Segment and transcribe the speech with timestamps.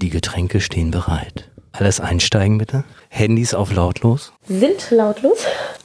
[0.00, 1.50] Die Getränke stehen bereit.
[1.72, 2.84] Alles einsteigen bitte.
[3.10, 4.32] Handys auf lautlos.
[4.48, 5.40] Sind lautlos?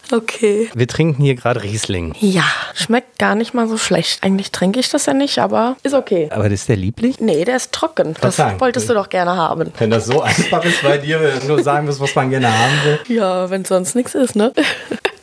[0.09, 0.69] Okay.
[0.73, 2.15] Wir trinken hier gerade Riesling.
[2.21, 4.23] Ja, schmeckt gar nicht mal so schlecht.
[4.23, 6.29] Eigentlich trinke ich das ja nicht, aber ist okay.
[6.31, 7.19] Aber das ist der lieblich?
[7.19, 8.15] Nee, der ist trocken.
[8.21, 8.61] Das sagen.
[8.61, 9.73] wolltest du doch gerne haben.
[9.77, 12.57] Wenn das so einfach ist bei dir, wenn du nur sagen musst, was man gerne
[12.57, 12.99] haben will.
[13.17, 14.53] Ja, wenn sonst nichts ist, ne?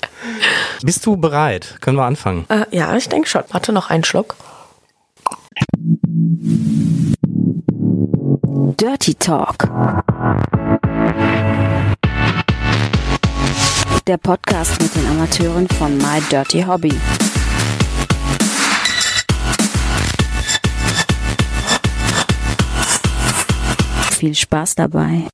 [0.82, 1.78] Bist du bereit?
[1.80, 2.44] Können wir anfangen?
[2.50, 3.42] Äh, ja, ich denke schon.
[3.52, 4.36] Warte noch einen Schluck.
[8.76, 9.68] Dirty Talk.
[14.06, 16.92] Der Podcast mit den Amateuren von My Dirty Hobby.
[24.16, 25.28] Viel Spaß dabei.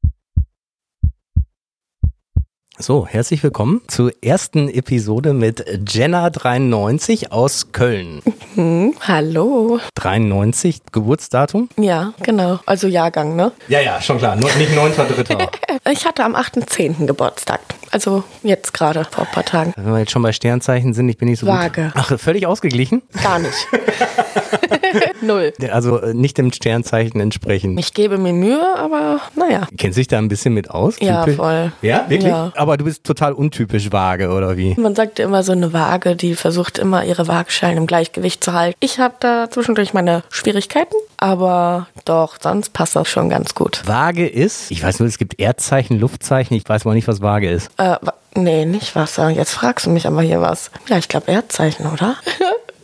[2.81, 8.23] So, herzlich willkommen zur ersten Episode mit Jenna93 aus Köln.
[8.55, 9.81] Hm, hallo.
[9.97, 11.69] 93, Geburtsdatum?
[11.77, 12.61] Ja, genau.
[12.67, 13.51] Also Jahrgang, ne?
[13.67, 14.37] Ja, ja, schon klar.
[14.37, 15.49] Nicht 9.3.
[15.91, 17.07] Ich hatte am 8.10.
[17.07, 17.61] Geburtstag.
[17.91, 19.73] Also jetzt gerade, vor ein paar Tagen.
[19.77, 21.85] Wenn wir jetzt schon bei Sternzeichen sind, ich bin nicht so Waage.
[21.85, 21.93] gut.
[21.95, 23.03] Ach, völlig ausgeglichen?
[23.23, 23.55] Gar nicht.
[25.23, 25.53] Null.
[25.71, 27.77] Also äh, nicht dem Sternzeichen entsprechen.
[27.79, 29.67] Ich gebe mir Mühe, aber naja.
[29.77, 30.97] Kennst du dich da ein bisschen mit aus?
[31.01, 31.37] Ja, Typisch?
[31.37, 31.73] voll.
[31.83, 32.31] Ja, wirklich?
[32.31, 32.53] Ja.
[32.57, 34.75] Aber du bist total untypisch vage, oder wie?
[34.79, 38.77] Man sagt immer so eine Waage, die versucht immer ihre Waagschalen im Gleichgewicht zu halten.
[38.81, 43.83] Ich habe da zwischendurch meine Schwierigkeiten, aber doch, sonst passt das schon ganz gut.
[43.85, 47.51] Vage ist, ich weiß nur, es gibt Erdzeichen, Luftzeichen, ich weiß mal nicht, was vage
[47.51, 47.71] ist.
[47.77, 47.97] Äh,
[48.35, 49.29] nee, nicht Wasser.
[49.29, 50.71] Jetzt fragst du mich aber hier was.
[50.89, 52.17] Ja, ich glaube Erdzeichen, oder?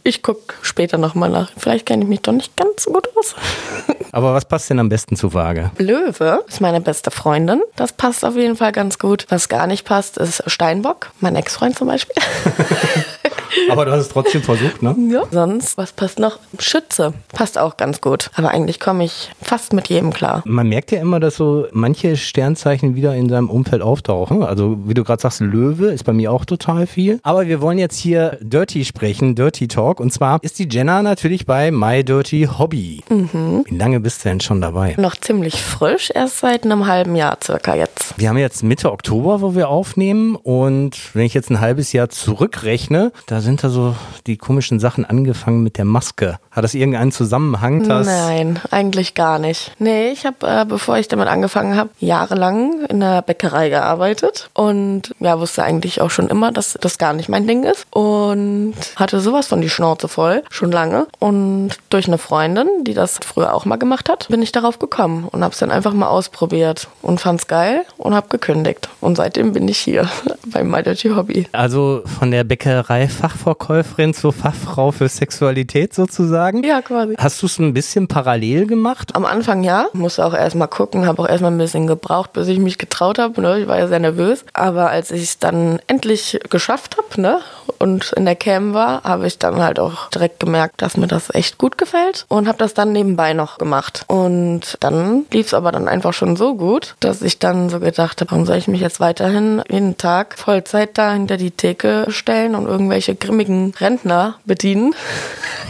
[0.07, 1.51] Ich guck später nochmal nach.
[1.57, 3.35] Vielleicht kenne ich mich doch nicht ganz so gut aus.
[4.13, 5.71] Aber was passt denn am besten zu vage?
[5.79, 7.63] Löwe ist meine beste Freundin.
[7.75, 9.25] Das passt auf jeden Fall ganz gut.
[9.31, 11.11] Was gar nicht passt, ist Steinbock.
[11.21, 12.15] Mein Ex-Freund zum Beispiel.
[13.71, 14.95] Aber du hast es trotzdem versucht, ne?
[15.11, 15.23] Ja.
[15.31, 16.39] Sonst, was passt noch?
[16.59, 17.13] Schütze.
[17.33, 18.31] Passt auch ganz gut.
[18.37, 20.43] Aber eigentlich komme ich fast mit jedem klar.
[20.47, 24.43] Man merkt ja immer, dass so manche Sternzeichen wieder in seinem Umfeld auftauchen.
[24.43, 27.21] Also wie du gerade sagst, Löwe ist bei mir auch total viel.
[27.23, 30.01] Aber wir wollen jetzt hier Dirty sprechen, Dirty Talk.
[30.01, 33.03] Und zwar ist die Jenna natürlich bei My Dirty Hobby.
[33.09, 34.95] Wie lange bist du denn schon dabei?
[34.99, 38.15] Noch ziemlich frisch, erst seit einem halben Jahr circa jetzt.
[38.17, 40.37] Wir haben jetzt Mitte Oktober, wo wir aufnehmen.
[40.37, 43.95] Und wenn ich jetzt ein halbes Jahr zurückrechne, da sind da so
[44.27, 46.39] die komischen Sachen angefangen mit der Maske.
[46.51, 47.89] Hat das irgendeinen Zusammenhang?
[47.89, 49.73] Dass Nein, eigentlich gar nicht.
[49.79, 55.15] Nee, ich habe, äh, bevor ich damit angefangen habe, jahrelang in der Bäckerei gearbeitet und
[55.21, 59.21] ja, wusste eigentlich auch schon immer, dass das gar nicht mein Ding ist und hatte
[59.21, 61.07] sowas von die Schnauze voll, schon lange.
[61.19, 65.29] Und durch eine Freundin, die das früher auch mal gemacht hat, bin ich darauf gekommen
[65.31, 68.89] und habe es dann einfach mal ausprobiert und fand's geil und habe gekündigt.
[69.01, 70.09] Und seitdem bin ich hier
[70.47, 71.47] bei My Dirty Hobby.
[71.53, 76.63] Also von der Bäckerei Fachverkäuferin zur Fachfrau für Sexualität sozusagen.
[76.63, 77.15] Ja, quasi.
[77.17, 79.17] Hast du es ein bisschen parallel gemacht?
[79.17, 82.59] Am Anfang ja, musste auch erstmal gucken, habe auch erstmal ein bisschen gebraucht, bis ich
[82.59, 83.41] mich getraut habe.
[83.41, 83.61] Ne?
[83.61, 84.45] Ich war ja sehr nervös.
[84.53, 87.41] Aber als ich es dann endlich geschafft habe ne?
[87.79, 91.35] und in der Cam war, habe ich dann halt auch direkt gemerkt, dass mir das
[91.35, 94.05] echt gut gefällt und habe das dann nebenbei noch gemacht.
[94.07, 98.21] Und dann lief es aber dann einfach schon so gut, dass ich dann so gedacht
[98.21, 102.55] habe, warum soll ich mich jetzt weiterhin jeden Tag Vollzeit da hinter die Theke stellen
[102.55, 104.95] und irgendwelche grimmigen Rentner bedienen?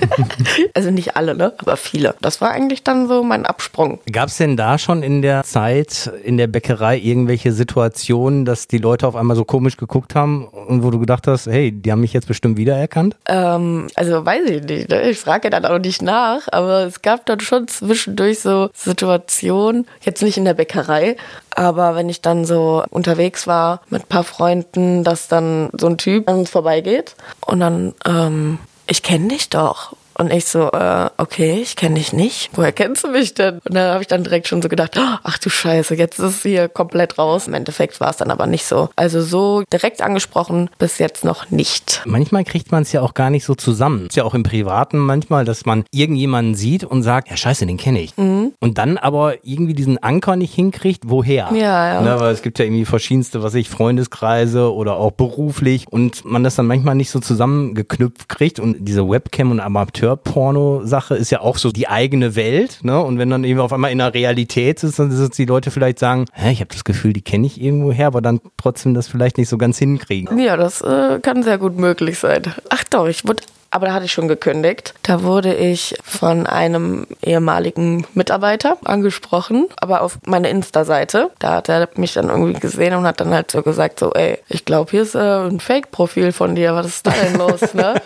[0.74, 1.52] also nicht alle, ne?
[1.58, 2.14] aber viele.
[2.20, 4.00] Das war eigentlich dann so mein Absprung.
[4.10, 8.78] Gab es denn da schon in der Zeit in der Bäckerei irgendwelche Situationen, dass die
[8.78, 12.00] Leute auf einmal so komisch geguckt haben und wo du gedacht hast, hey, die haben
[12.00, 13.16] mich jetzt bestimmt wiedererkannt?
[13.26, 15.10] Ähm, also weiß ich nicht, ne?
[15.10, 20.22] ich frage dann auch nicht nach, aber es gab dann schon zwischendurch so Situationen, jetzt
[20.22, 21.16] nicht in der Bäckerei,
[21.56, 25.98] aber wenn ich dann so unterwegs war mit ein paar Freunden, dass dann so ein
[25.98, 27.14] Typ an uns vorbeigeht
[27.46, 29.94] und dann, ähm, ich kenne dich doch.
[30.16, 32.50] Und ich so, äh, okay, ich kenne dich nicht.
[32.54, 33.58] Woher kennst du mich denn?
[33.64, 36.36] Und dann habe ich dann direkt schon so gedacht, oh, ach du Scheiße, jetzt ist
[36.36, 37.46] es hier komplett raus.
[37.48, 38.88] Im Endeffekt war es dann aber nicht so.
[38.96, 42.02] Also so direkt angesprochen bis jetzt noch nicht.
[42.04, 44.06] Manchmal kriegt man es ja auch gar nicht so zusammen.
[44.06, 47.76] Ist ja auch im Privaten manchmal, dass man irgendjemanden sieht und sagt, ja scheiße, den
[47.76, 48.16] kenne ich.
[48.16, 51.50] Und dann aber irgendwie diesen Anker nicht hinkriegt, woher?
[51.52, 52.00] Ja, ja.
[52.00, 56.44] Ne, weil es gibt ja irgendwie verschiedenste, was ich, Freundeskreise oder auch beruflich und man
[56.44, 59.60] das dann manchmal nicht so zusammengeknüpft kriegt und diese Webcam und
[60.04, 63.00] Amateur-Porno-Sache ist ja auch so die eigene Welt, ne?
[63.00, 65.98] Und wenn dann eben auf einmal in der Realität ist, dann es die Leute vielleicht
[65.98, 69.08] sagen, hä, ich habe das Gefühl, die kenne ich irgendwo her, aber dann trotzdem das
[69.08, 70.38] vielleicht nicht so ganz hinkriegen.
[70.38, 72.42] Ja, das äh, kann sehr gut möglich sein.
[72.68, 73.42] Ach doch, ich wurde
[73.74, 74.94] aber da hatte ich schon gekündigt.
[75.02, 81.32] Da wurde ich von einem ehemaligen Mitarbeiter angesprochen, aber auf meine Insta-Seite.
[81.40, 84.38] Da hat er mich dann irgendwie gesehen und hat dann halt so gesagt, so, ey,
[84.48, 88.00] ich glaube, hier ist äh, ein Fake-Profil von dir, was ist da denn los, ne?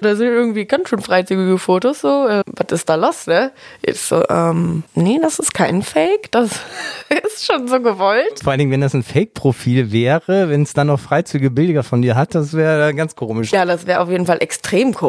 [0.00, 3.52] da sind irgendwie ganz schön freizügige Fotos, so, äh, was ist da los, ne?
[3.82, 6.58] Ich so, ähm, nee, das ist kein Fake, das
[7.24, 8.40] ist schon so gewollt.
[8.42, 12.02] Vor allen Dingen, wenn das ein Fake-Profil wäre, wenn es dann noch freizügige Bilder von
[12.02, 13.52] dir hat, das wäre ganz komisch.
[13.52, 15.03] Ja, das wäre auf jeden Fall extrem komisch.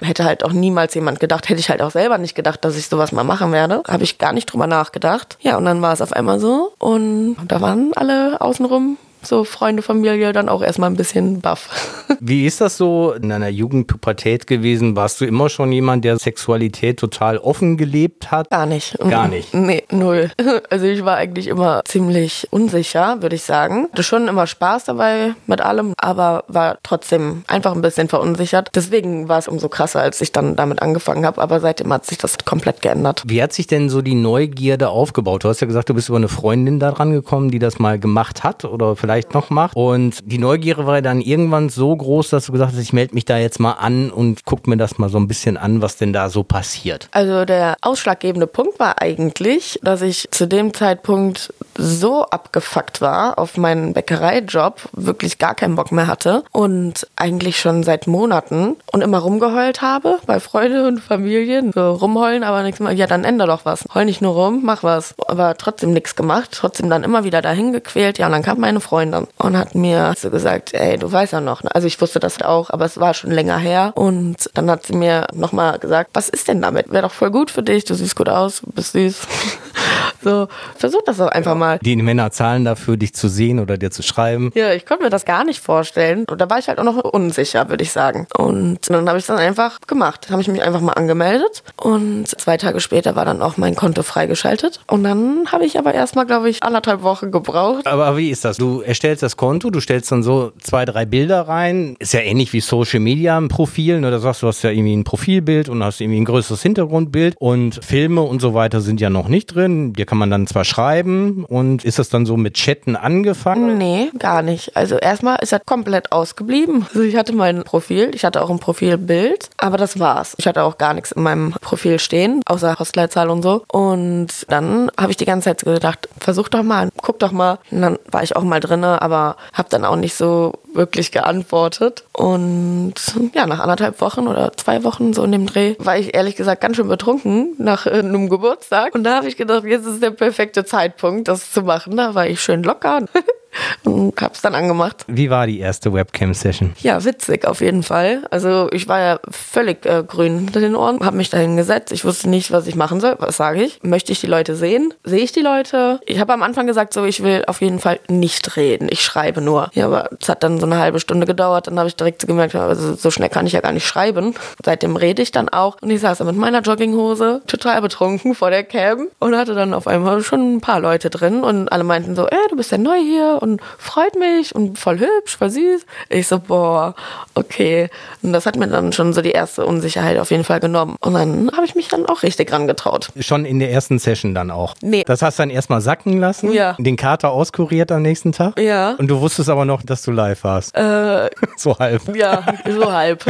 [0.00, 2.88] Hätte halt auch niemals jemand gedacht, hätte ich halt auch selber nicht gedacht, dass ich
[2.88, 3.82] sowas mal machen werde.
[3.86, 5.38] Habe ich gar nicht drüber nachgedacht.
[5.40, 8.96] Ja, und dann war es auf einmal so und da waren alle außenrum
[9.28, 11.68] so Freunde, Familie dann auch erstmal ein bisschen baff.
[12.20, 14.96] Wie ist das so in deiner Jugendpubertät gewesen?
[14.96, 18.50] Warst du immer schon jemand, der Sexualität total offen gelebt hat?
[18.50, 18.98] Gar nicht.
[18.98, 19.54] Gar nicht.
[19.68, 20.30] Nee, null.
[20.70, 23.88] Also ich war eigentlich immer ziemlich unsicher, würde ich sagen.
[23.92, 28.70] Hatte schon immer Spaß dabei mit allem, aber war trotzdem einfach ein bisschen verunsichert.
[28.74, 31.40] Deswegen war es umso krasser, als ich dann damit angefangen habe.
[31.40, 33.22] Aber seitdem hat sich das komplett geändert.
[33.26, 35.44] Wie hat sich denn so die Neugierde aufgebaut?
[35.44, 37.98] Du hast ja gesagt, du bist über eine Freundin da dran gekommen, die das mal
[37.98, 39.76] gemacht hat oder vielleicht vielleicht noch macht.
[39.76, 43.24] Und die Neugierde war dann irgendwann so groß, dass du gesagt hast, ich melde mich
[43.24, 46.12] da jetzt mal an und guck mir das mal so ein bisschen an, was denn
[46.12, 47.08] da so passiert.
[47.12, 53.56] Also der ausschlaggebende Punkt war eigentlich, dass ich zu dem Zeitpunkt so abgefuckt war auf
[53.56, 59.18] meinen Bäckereijob, wirklich gar keinen Bock mehr hatte und eigentlich schon seit Monaten und immer
[59.18, 61.72] rumgeheult habe bei Freunde und Familien.
[61.72, 62.92] So rumheulen, aber nichts mehr.
[62.92, 63.84] Ja, dann änder doch was.
[63.94, 65.14] Heul nicht nur rum, mach was.
[65.28, 68.18] Aber trotzdem nichts gemacht, trotzdem dann immer wieder dahin gequält.
[68.18, 71.40] Ja, und dann kam meine Freundin und hat mir so gesagt, ey, du weißt ja
[71.40, 71.62] noch.
[71.62, 71.74] Ne?
[71.74, 73.92] Also ich wusste das auch, aber es war schon länger her.
[73.94, 76.90] Und dann hat sie mir nochmal gesagt, was ist denn damit?
[76.90, 79.20] Wäre doch voll gut für dich, du siehst gut aus, bist süß.
[80.22, 81.78] so, versuch das doch einfach mal.
[81.82, 84.50] Die Männer zahlen dafür, dich zu sehen oder dir zu schreiben.
[84.54, 86.24] Ja, ich konnte mir das gar nicht vorstellen.
[86.28, 88.26] Und da war ich halt auch noch unsicher, würde ich sagen.
[88.36, 90.30] Und dann habe ich es dann einfach gemacht.
[90.30, 91.62] Habe ich mich einfach mal angemeldet.
[91.76, 94.80] Und zwei Tage später war dann auch mein Konto freigeschaltet.
[94.86, 97.86] Und dann habe ich aber erstmal, glaube ich, anderthalb Wochen gebraucht.
[97.86, 98.56] Aber wie ist das?
[98.56, 101.96] Du erstellst das Konto, du stellst dann so zwei, drei Bilder rein.
[101.98, 104.00] Ist ja ähnlich wie Social Media ein Profil.
[104.00, 107.34] Nur da sagst du, hast ja irgendwie ein Profilbild und hast irgendwie ein größeres Hintergrundbild.
[107.38, 109.92] Und Filme und so weiter sind ja noch nicht drin.
[109.92, 113.76] Dir kann man dann zwar schreiben und ist das dann so mit Chatten angefangen?
[113.76, 114.74] Nee, gar nicht.
[114.74, 116.86] Also erstmal ist er komplett ausgeblieben.
[116.88, 120.34] Also ich hatte mein Profil, ich hatte auch ein Profilbild, aber das war's.
[120.38, 123.64] Ich hatte auch gar nichts in meinem Profil stehen, außer Postleitzahl und so.
[123.68, 127.58] Und dann habe ich die ganze Zeit gedacht, versuch doch mal, guck doch mal.
[127.70, 132.04] Und dann war ich auch mal drin aber habe dann auch nicht so wirklich geantwortet.
[132.12, 132.94] Und
[133.34, 136.62] ja, nach anderthalb Wochen oder zwei Wochen so in dem Dreh war ich ehrlich gesagt
[136.62, 138.94] ganz schön betrunken nach äh, einem Geburtstag.
[138.94, 141.98] Und da habe ich gedacht, jetzt ist der perfekte Zeitpunkt, das zu machen.
[141.98, 143.02] Da war ich schön locker.
[143.84, 145.04] und hab's dann angemacht.
[145.06, 146.74] Wie war die erste Webcam-Session?
[146.80, 148.22] Ja, witzig auf jeden Fall.
[148.30, 151.92] Also ich war ja völlig äh, grün hinter den Ohren, hab mich dahin gesetzt.
[151.92, 153.16] Ich wusste nicht, was ich machen soll.
[153.18, 153.80] Was sage ich?
[153.82, 154.94] Möchte ich die Leute sehen?
[155.04, 156.00] Sehe ich die Leute?
[156.06, 158.88] Ich habe am Anfang gesagt, so ich will auf jeden Fall nicht reden.
[158.90, 159.70] Ich schreibe nur.
[159.74, 161.66] Ja, aber es hat dann so eine halbe Stunde gedauert.
[161.66, 164.34] Dann habe ich direkt gemerkt, also so schnell kann ich ja gar nicht schreiben.
[164.64, 165.76] Seitdem rede ich dann auch.
[165.80, 169.74] Und ich saß da mit meiner Jogginghose, total betrunken vor der Cam und hatte dann
[169.74, 172.78] auf einmal schon ein paar Leute drin und alle meinten so, ey, du bist ja
[172.78, 173.47] neu hier und
[173.78, 175.86] freut mich und voll hübsch, voll süß.
[176.10, 176.94] Ich so, boah,
[177.34, 177.88] okay.
[178.22, 180.96] Und das hat mir dann schon so die erste Unsicherheit auf jeden Fall genommen.
[181.00, 183.08] Und dann habe ich mich dann auch richtig rangetraut.
[183.20, 184.74] Schon in der ersten Session dann auch?
[184.82, 185.04] Nee.
[185.06, 186.52] Das hast du dann erstmal sacken lassen?
[186.52, 186.76] Ja.
[186.78, 188.58] Den Kater auskuriert am nächsten Tag?
[188.60, 188.94] Ja.
[188.98, 190.76] Und du wusstest aber noch, dass du live warst?
[190.76, 192.14] Äh, so halb.
[192.14, 193.24] Ja, so halb.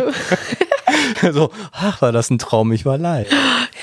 [1.33, 3.29] so, ach, war das ein Traum, ich war live.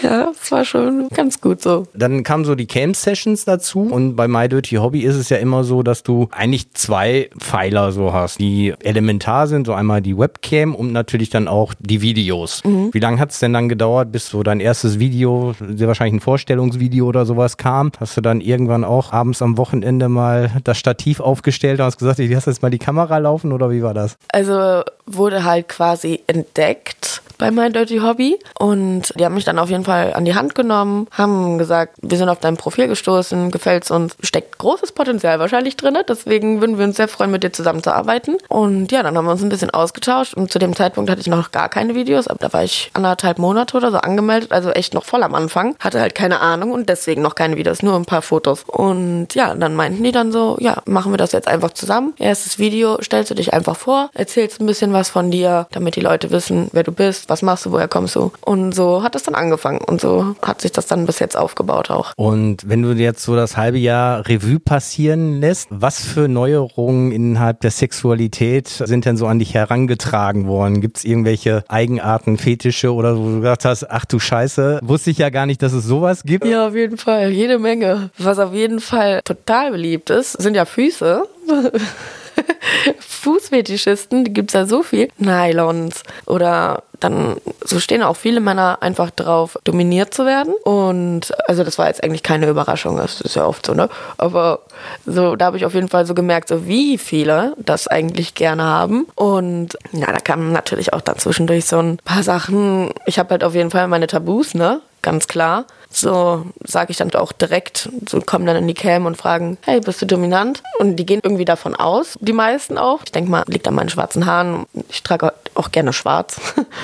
[0.01, 1.87] Ja, das war schon ganz gut so.
[1.93, 5.63] Dann kamen so die Camp-Sessions dazu und bei My Dirty Hobby ist es ja immer
[5.63, 10.75] so, dass du eigentlich zwei Pfeiler so hast, die elementar sind, so einmal die Webcam
[10.75, 12.63] und natürlich dann auch die Videos.
[12.63, 12.89] Mhm.
[12.93, 16.21] Wie lange hat es denn dann gedauert, bis so dein erstes Video, sehr wahrscheinlich ein
[16.21, 17.91] Vorstellungsvideo oder sowas kam?
[17.99, 22.19] Hast du dann irgendwann auch abends am Wochenende mal das Stativ aufgestellt und hast gesagt,
[22.19, 24.17] ich lasse jetzt mal die Kamera laufen oder wie war das?
[24.31, 29.69] Also wurde halt quasi entdeckt bei My Dirty Hobby und die haben mich dann auf
[29.69, 33.91] jeden Fall an die Hand genommen, haben gesagt, wir sind auf dein Profil gestoßen, gefällt's
[33.91, 38.37] uns, steckt großes Potenzial wahrscheinlich drin, deswegen würden wir uns sehr freuen, mit dir zusammenzuarbeiten.
[38.49, 41.27] Und ja, dann haben wir uns ein bisschen ausgetauscht und zu dem Zeitpunkt hatte ich
[41.27, 44.93] noch gar keine Videos, aber da war ich anderthalb Monate oder so angemeldet, also echt
[44.93, 48.05] noch voll am Anfang, hatte halt keine Ahnung und deswegen noch keine Videos, nur ein
[48.05, 48.63] paar Fotos.
[48.67, 52.13] Und ja, dann meinten die dann so, ja, machen wir das jetzt einfach zusammen.
[52.17, 56.01] Erstes Video, stellst du dich einfach vor, erzählst ein bisschen was von dir, damit die
[56.01, 58.31] Leute wissen, wer du bist, bist, was machst du, woher kommst du?
[58.41, 61.89] Und so hat es dann angefangen und so hat sich das dann bis jetzt aufgebaut
[61.89, 62.13] auch.
[62.15, 67.61] Und wenn du jetzt so das halbe Jahr Revue passieren lässt, was für Neuerungen innerhalb
[67.61, 70.81] der Sexualität sind denn so an dich herangetragen worden?
[70.81, 75.17] Gibt es irgendwelche Eigenarten, Fetische oder wo du gesagt hast, ach du Scheiße, wusste ich
[75.17, 76.45] ja gar nicht, dass es sowas gibt?
[76.45, 78.09] Ja, auf jeden Fall, jede Menge.
[78.17, 81.23] Was auf jeden Fall total beliebt ist, sind ja Füße.
[82.99, 85.09] Fußfetischisten, die gibt es ja so viel.
[85.17, 90.53] Nylons oder dann so stehen auch viele Männer einfach drauf, dominiert zu werden.
[90.63, 93.89] Und also das war jetzt eigentlich keine Überraschung, das ist ja oft so, ne?
[94.17, 94.61] Aber
[95.05, 98.63] so, da habe ich auf jeden Fall so gemerkt, so wie viele das eigentlich gerne
[98.63, 99.07] haben.
[99.15, 102.91] Und ja, da kamen natürlich auch dann zwischendurch so ein paar Sachen.
[103.05, 104.81] Ich habe halt auf jeden Fall meine Tabus, ne?
[105.05, 105.65] Ganz klar.
[105.91, 109.79] So sage ich dann auch direkt, so kommen dann in die Cam und fragen, hey,
[109.79, 110.63] bist du dominant?
[110.79, 113.01] Und die gehen irgendwie davon aus, die meisten auch.
[113.05, 114.65] Ich denke mal, liegt an meinen schwarzen Haaren.
[114.89, 116.39] Ich trage auch gerne schwarz.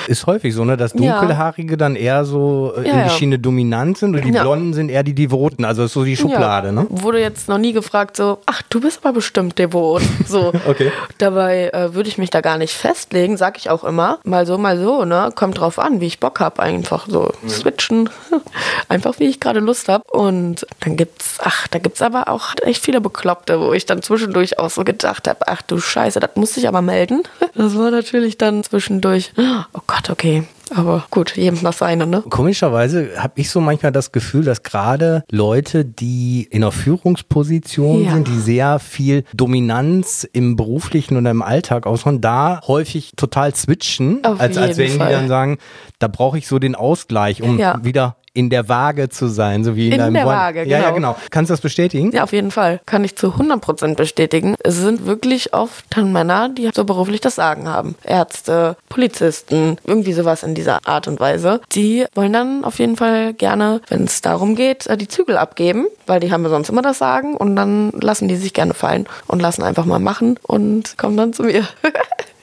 [0.08, 1.78] Ist häufig so, ne, dass Dunkelhaarige ja.
[1.78, 4.42] dann eher so äh, ja, in die Schiene dominant sind und die ja.
[4.42, 5.66] Blonden sind eher die Devoten.
[5.66, 6.88] Also ist so die Schublade, ne?
[6.90, 10.02] Wurde jetzt noch nie gefragt, so, ach, du bist aber bestimmt devot.
[10.28, 10.54] So.
[10.68, 10.92] okay.
[11.18, 14.20] Dabei äh, würde ich mich da gar nicht festlegen, sag ich auch immer.
[14.24, 15.32] Mal so, mal so, ne?
[15.36, 16.62] Kommt drauf an, wie ich Bock habe.
[16.62, 17.50] Einfach so mhm.
[17.50, 18.10] switchen.
[18.90, 20.04] einfach wie ich gerade Lust habe.
[20.12, 24.60] Und dann gibt's, ach, da gibt's aber auch echt viele Bekloppte, wo ich dann zwischendurch
[24.60, 27.24] auch so gedacht habe, ach du Scheiße, das musste ich aber melden.
[27.54, 29.34] Das war natürlich dann zwischendurch,
[29.74, 30.44] oh Gott, okay,
[30.76, 32.24] aber gut, jedem das seine, ne?
[32.30, 38.14] Komischerweise habe ich so manchmal das Gefühl, dass gerade Leute, die in einer Führungsposition ja.
[38.14, 44.24] sind, die sehr viel Dominanz im beruflichen oder im Alltag ausmachen, da häufig total switchen,
[44.24, 45.08] Auf als, als wenn Fall.
[45.08, 45.58] die dann sagen,
[46.00, 47.80] da brauche ich so den Ausgleich, um ja.
[47.84, 50.36] wieder in der Waage zu sein, so wie in, in deinem der Wort.
[50.36, 50.76] Waage, genau.
[50.76, 51.16] Ja, ja, genau.
[51.30, 52.12] Kannst du das bestätigen?
[52.12, 52.80] Ja, auf jeden Fall.
[52.86, 54.56] Kann ich zu 100% bestätigen.
[54.64, 57.96] Es sind wirklich oft dann Männer, die so beruflich das Sagen haben.
[58.04, 61.62] Ärzte, Polizisten, irgendwie sowas in dieser Art und Weise.
[61.74, 65.88] Die wollen dann auf jeden Fall gerne, wenn es darum geht, äh, die Zügel abgeben,
[66.08, 69.08] weil die haben ja sonst immer das Sagen und dann lassen die sich gerne fallen
[69.28, 71.68] und lassen einfach mal machen und kommen dann zu mir.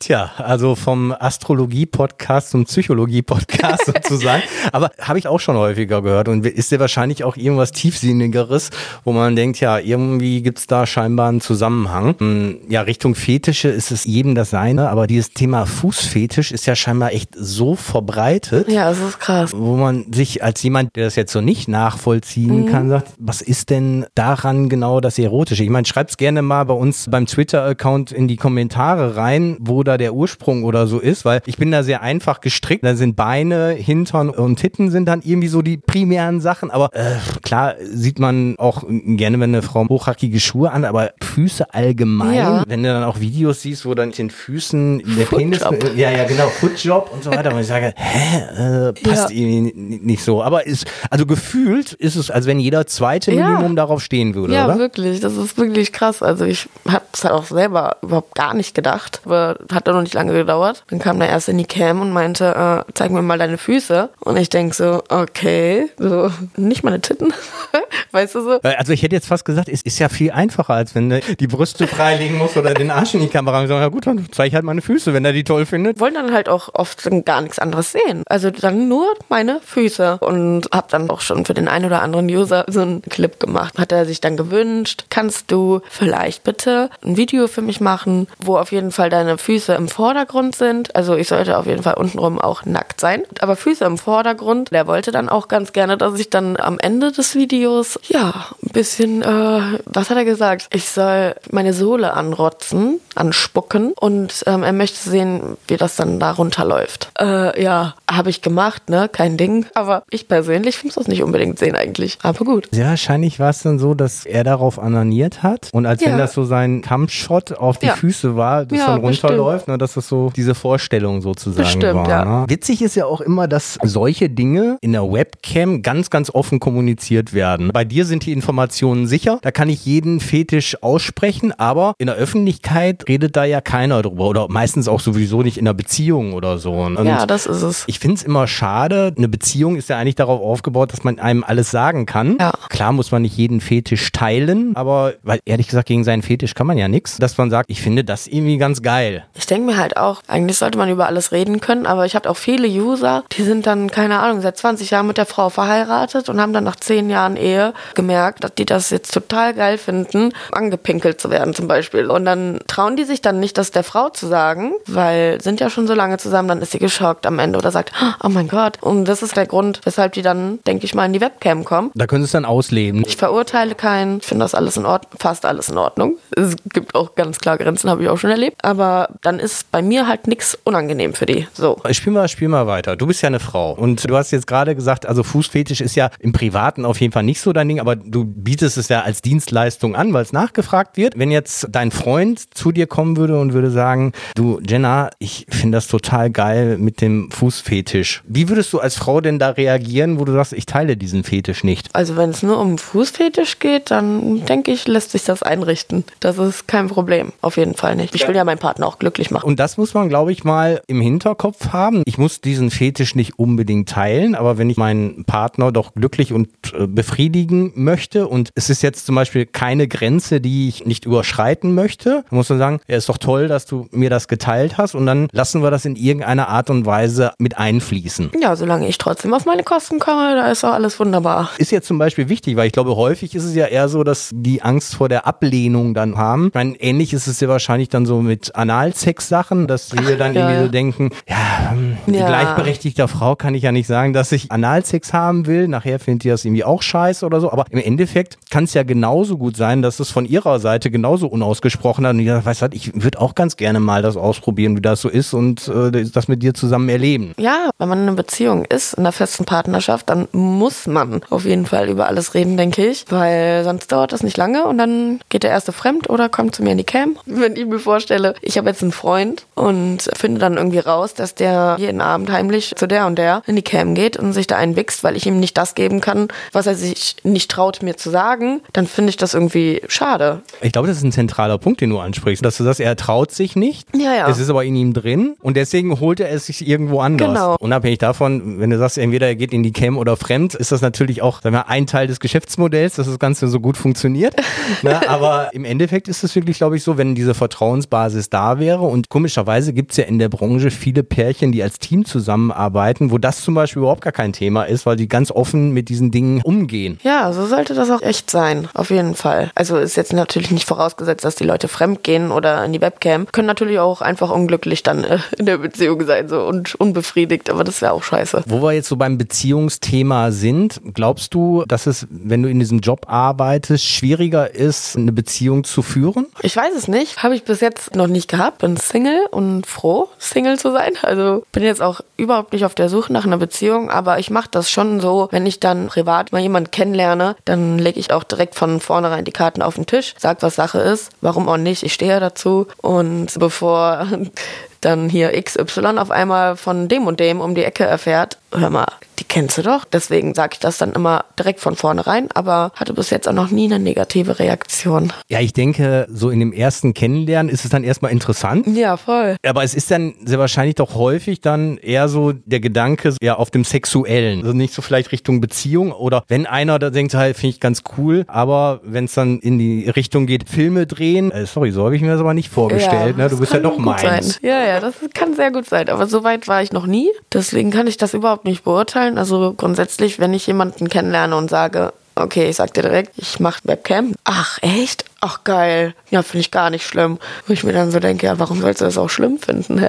[0.00, 4.42] Tja, also vom Astrologie-Podcast zum Psychologie-Podcast sozusagen.
[4.72, 8.70] Aber habe ich auch schon häufiger gehört und ist ja wahrscheinlich auch irgendwas Tiefsinnigeres,
[9.04, 12.14] wo man denkt, ja, irgendwie gibt es da scheinbar einen Zusammenhang.
[12.18, 16.74] Hm, ja, Richtung Fetische ist es jedem das seine, aber dieses Thema Fußfetisch ist ja
[16.74, 18.68] scheinbar echt so verbreitet.
[18.68, 19.52] Ja, das ist krass.
[19.54, 22.66] Wo man sich als jemand, der das jetzt so nicht nachvollziehen mhm.
[22.66, 25.64] kann, sagt, was ist denn daran genau das Erotische?
[25.64, 29.96] Ich meine, schreibt's gerne mal bei uns beim Twitter-Account in die Kommentare rein, wo da
[29.96, 32.84] der Ursprung oder so ist, weil ich bin da sehr einfach gestrickt.
[32.84, 36.70] Da sind Beine, Hintern und Titten sind dann irgendwie so die primären Sachen.
[36.70, 41.72] Aber äh, klar sieht man auch gerne, wenn eine Frau hochhackige Schuhe an, aber Füße
[41.72, 42.64] allgemein, ja.
[42.66, 45.60] wenn du dann auch Videos siehst, wo dann mit den Füßen der Penis,
[45.94, 49.36] ja, ja, genau, Footjob und so weiter, wo ich sage, hä, äh, passt ja.
[49.36, 50.42] irgendwie nicht so.
[50.42, 53.48] Aber ist, also gefühlt ist es, als wenn jeder zweite ja.
[53.48, 54.74] Minimum darauf stehen würde, ja, oder?
[54.74, 55.20] Ja, wirklich.
[55.20, 56.22] Das ist wirklich krass.
[56.22, 59.20] Also ich habe es halt auch selber überhaupt gar nicht gedacht.
[59.24, 59.37] Aber
[59.72, 60.84] hat dann noch nicht lange gedauert.
[60.88, 64.10] Dann kam der erste in die Cam und meinte, äh, zeig mir mal deine Füße.
[64.20, 67.32] Und ich denk so, okay, so, nicht meine Titten.
[68.12, 68.60] weißt du so?
[68.62, 71.46] Also ich hätte jetzt fast gesagt, es ist ja viel einfacher, als wenn du die
[71.46, 74.48] Brüste freilegen musst oder den Arsch in die Kamera und sagen, ja gut, dann zeige
[74.48, 76.00] ich halt meine Füße, wenn er die toll findet.
[76.00, 78.22] Wollen dann halt auch oft gar nichts anderes sehen.
[78.26, 80.18] Also dann nur meine Füße.
[80.20, 83.78] Und hab dann auch schon für den einen oder anderen User so einen Clip gemacht.
[83.78, 88.56] Hat er sich dann gewünscht, kannst du vielleicht bitte ein Video für mich machen, wo
[88.56, 90.94] auf jeden Fall deine Füße im Vordergrund sind.
[90.94, 93.22] Also ich sollte auf jeden Fall untenrum auch nackt sein.
[93.40, 94.70] Aber Füße im Vordergrund.
[94.72, 98.72] Der wollte dann auch ganz gerne, dass ich dann am Ende des Videos, ja, ein
[98.72, 100.68] bisschen, äh, was hat er gesagt?
[100.72, 106.32] Ich soll meine Sohle anrotzen, anspucken und ähm, er möchte sehen, wie das dann da
[106.32, 107.10] runterläuft.
[107.18, 109.08] Äh, ja, habe ich gemacht, ne?
[109.10, 109.66] Kein Ding.
[109.74, 112.18] Aber ich persönlich muss das nicht unbedingt sehen eigentlich.
[112.22, 112.68] Aber gut.
[112.70, 116.10] Sehr wahrscheinlich war es dann so, dass er darauf ananiert hat und als ja.
[116.10, 117.94] wenn das so sein Kampfshot auf die ja.
[117.94, 121.94] Füße war, das ja, dann runter läuft, ne, dass das so diese Vorstellung sozusagen Bestimmt,
[121.94, 122.08] war.
[122.08, 122.24] Ja.
[122.24, 122.44] Ne?
[122.48, 127.32] Witzig ist ja auch immer, dass solche Dinge in der Webcam ganz, ganz offen kommuniziert
[127.32, 127.70] werden.
[127.72, 132.16] Bei dir sind die Informationen sicher, da kann ich jeden Fetisch aussprechen, aber in der
[132.16, 136.58] Öffentlichkeit redet da ja keiner drüber oder meistens auch sowieso nicht in einer Beziehung oder
[136.58, 136.72] so.
[136.72, 137.84] Und ja, das ist es.
[137.86, 141.44] Ich finde es immer schade, eine Beziehung ist ja eigentlich darauf aufgebaut, dass man einem
[141.44, 142.36] alles sagen kann.
[142.40, 142.52] Ja.
[142.68, 146.66] Klar muss man nicht jeden Fetisch teilen, aber weil ehrlich gesagt gegen seinen Fetisch kann
[146.66, 149.07] man ja nichts, dass man sagt, ich finde das irgendwie ganz geil.
[149.34, 152.28] Ich denke mir halt auch, eigentlich sollte man über alles reden können, aber ich habe
[152.28, 156.28] auch viele User, die sind dann, keine Ahnung, seit 20 Jahren mit der Frau verheiratet
[156.28, 159.78] und haben dann nach 10 zehn Jahren Ehe gemerkt, dass die das jetzt total geil
[159.78, 162.10] finden, angepinkelt zu werden zum Beispiel.
[162.10, 165.70] Und dann trauen die sich dann nicht, das der Frau zu sagen, weil sind ja
[165.70, 168.78] schon so lange zusammen, dann ist sie geschockt am Ende oder sagt, oh mein Gott.
[168.80, 171.92] Und das ist der Grund, weshalb die dann, denke ich mal, in die Webcam kommen.
[171.94, 173.04] Da können sie es dann ausleben.
[173.06, 176.16] Ich verurteile keinen, ich finde das alles in Ordnung, fast alles in Ordnung.
[176.36, 178.64] Es gibt auch ganz klar Grenzen, habe ich auch schon erlebt.
[178.64, 181.46] Aber dann ist bei mir halt nichts unangenehm für die.
[181.52, 181.80] So.
[181.90, 182.96] Spiel mal, spiel mal weiter.
[182.96, 186.10] Du bist ja eine Frau und du hast jetzt gerade gesagt, also Fußfetisch ist ja
[186.20, 189.22] im Privaten auf jeden Fall nicht so dein Ding, aber du bietest es ja als
[189.22, 191.18] Dienstleistung an, weil es nachgefragt wird.
[191.18, 195.76] Wenn jetzt dein Freund zu dir kommen würde und würde sagen, du Jenna, ich finde
[195.76, 198.22] das total geil mit dem Fußfetisch.
[198.26, 201.64] Wie würdest du als Frau denn da reagieren, wo du sagst, ich teile diesen Fetisch
[201.64, 201.88] nicht?
[201.94, 206.04] Also wenn es nur um Fußfetisch geht, dann denke ich, lässt sich das einrichten.
[206.20, 207.32] Das ist kein Problem.
[207.40, 208.14] Auf jeden Fall nicht.
[208.14, 209.46] Ich will ja meinen Partner auch glücklich machen.
[209.46, 212.02] Und das muss man, glaube ich, mal im Hinterkopf haben.
[212.06, 216.48] Ich muss diesen Fetisch nicht unbedingt teilen, aber wenn ich meinen Partner doch glücklich und
[216.72, 221.74] äh, befriedigen möchte und es ist jetzt zum Beispiel keine Grenze, die ich nicht überschreiten
[221.74, 224.94] möchte, dann muss man sagen, ja, ist doch toll, dass du mir das geteilt hast
[224.94, 228.30] und dann lassen wir das in irgendeiner Art und Weise mit einfließen.
[228.40, 231.50] Ja, solange ich trotzdem auf meine Kosten komme, da ist auch alles wunderbar.
[231.58, 234.30] Ist jetzt zum Beispiel wichtig, weil ich glaube, häufig ist es ja eher so, dass
[234.32, 236.48] die Angst vor der Ablehnung dann haben.
[236.48, 240.40] Ich meine, ähnlich ist es ja wahrscheinlich dann so mit Analsex-Sachen, dass wir dann Ja,
[240.48, 242.26] irgendwie so denken, ja, hm, die Ja.
[242.26, 245.68] gleichberechtigter Frau kann ich ja nicht sagen, dass ich Analsex haben will.
[245.68, 247.52] Nachher findet die das irgendwie auch scheiße oder so.
[247.52, 251.26] Aber im Endeffekt kann es ja genauso gut sein, dass es von ihrer Seite genauso
[251.28, 252.14] unausgesprochen hat.
[252.14, 255.08] Und ich weiß was, ich würde auch ganz gerne mal das ausprobieren, wie das so
[255.08, 257.34] ist und äh, das mit dir zusammen erleben.
[257.38, 261.44] Ja, wenn man in einer Beziehung ist, in einer festen Partnerschaft, dann muss man auf
[261.44, 263.04] jeden Fall über alles reden, denke ich.
[263.10, 266.62] Weil sonst dauert das nicht lange und dann geht der erste fremd oder kommt zu
[266.62, 267.16] mir in die Cam.
[267.26, 271.34] Wenn ich mir vorstelle, ich habe jetzt einen Freund und finde dann irgendwie raus, dass
[271.34, 274.56] der jeden Abend heimlich zu der und der in die Cam geht und sich da
[274.56, 278.10] einwichst, weil ich ihm nicht das geben kann, was er sich nicht traut, mir zu
[278.10, 280.42] sagen, dann finde ich das irgendwie schade.
[280.60, 283.32] Ich glaube, das ist ein zentraler Punkt, den du ansprichst, dass du sagst, er traut
[283.32, 283.88] sich nicht.
[283.94, 284.28] Ja, ja.
[284.28, 287.28] Es ist aber in ihm drin und deswegen holt er es sich irgendwo anders.
[287.28, 287.56] Genau.
[287.58, 290.80] Unabhängig davon, wenn du sagst, entweder er geht in die Cam oder fremd, ist das
[290.80, 294.34] natürlich auch sagen wir, ein Teil des Geschäftsmodells, dass das Ganze so gut funktioniert.
[294.82, 295.08] ne?
[295.08, 299.08] Aber im Endeffekt ist es wirklich, glaube ich, so, wenn diese Vertrauensbasis da wäre und
[299.08, 303.42] komischerweise gibt es ja in der Branche viele Pärchen, die als Team zusammenarbeiten, wo das
[303.42, 306.98] zum Beispiel überhaupt gar kein Thema ist, weil die ganz offen mit diesen Dingen umgehen.
[307.02, 309.50] Ja, so sollte das auch echt sein, auf jeden Fall.
[309.54, 313.26] Also ist jetzt natürlich nicht vorausgesetzt, dass die Leute fremd gehen oder in die Webcam.
[313.32, 317.64] Können natürlich auch einfach unglücklich dann äh, in der Beziehung sein so und unbefriedigt, aber
[317.64, 318.44] das wäre auch scheiße.
[318.46, 322.80] Wo wir jetzt so beim Beziehungsthema sind, glaubst du, dass es, wenn du in diesem
[322.80, 326.26] Job arbeitest, schwieriger ist, eine Beziehung zu führen?
[326.42, 328.37] Ich weiß es nicht, habe ich bis jetzt noch nicht gehabt.
[328.58, 330.92] Bin Single und froh, Single zu sein.
[331.02, 334.48] Also bin jetzt auch überhaupt nicht auf der Suche nach einer Beziehung, aber ich mache
[334.50, 338.54] das schon so, wenn ich dann privat mal jemanden kennenlerne, dann lege ich auch direkt
[338.54, 341.92] von vornherein die Karten auf den Tisch, sag, was Sache ist, warum auch nicht, ich
[341.92, 344.06] stehe dazu und bevor
[344.80, 348.86] dann hier XY auf einmal von dem und dem um die Ecke erfährt, hör mal,
[349.18, 349.84] die kennst du doch.
[349.84, 353.50] Deswegen sage ich das dann immer direkt von vornherein, aber hatte bis jetzt auch noch
[353.50, 355.12] nie eine negative Reaktion.
[355.28, 358.66] Ja, ich denke, so in dem ersten Kennenlernen ist es dann erstmal interessant.
[358.68, 359.36] Ja, voll.
[359.46, 363.50] Aber es ist dann sehr wahrscheinlich doch häufig dann eher so der Gedanke ja auf
[363.50, 364.40] dem Sexuellen.
[364.40, 367.82] Also nicht so vielleicht Richtung Beziehung oder wenn einer da denkt, halt, finde ich ganz
[367.96, 371.96] cool, aber wenn es dann in die Richtung geht, Filme drehen, äh, sorry, so habe
[371.96, 373.28] ich mir das aber nicht vorgestellt, ne?
[373.28, 374.02] Du bist ja doch meins.
[374.02, 374.24] Sein.
[374.42, 375.88] Ja, ja, das kann sehr gut sein.
[375.88, 377.10] Aber so weit war ich noch nie.
[377.32, 379.18] Deswegen kann ich das überhaupt nicht beurteilen.
[379.18, 383.60] Also grundsätzlich, wenn ich jemanden kennenlerne und sage, okay, ich sag dir direkt, ich mache
[383.64, 384.14] Webcam.
[384.24, 385.04] Ach, echt?
[385.20, 385.94] Ach, geil.
[386.10, 387.18] Ja, finde ich gar nicht schlimm.
[387.46, 389.78] Wo ich mir dann so denke, ja, warum sollst du das auch schlimm finden?
[389.78, 389.88] Hä?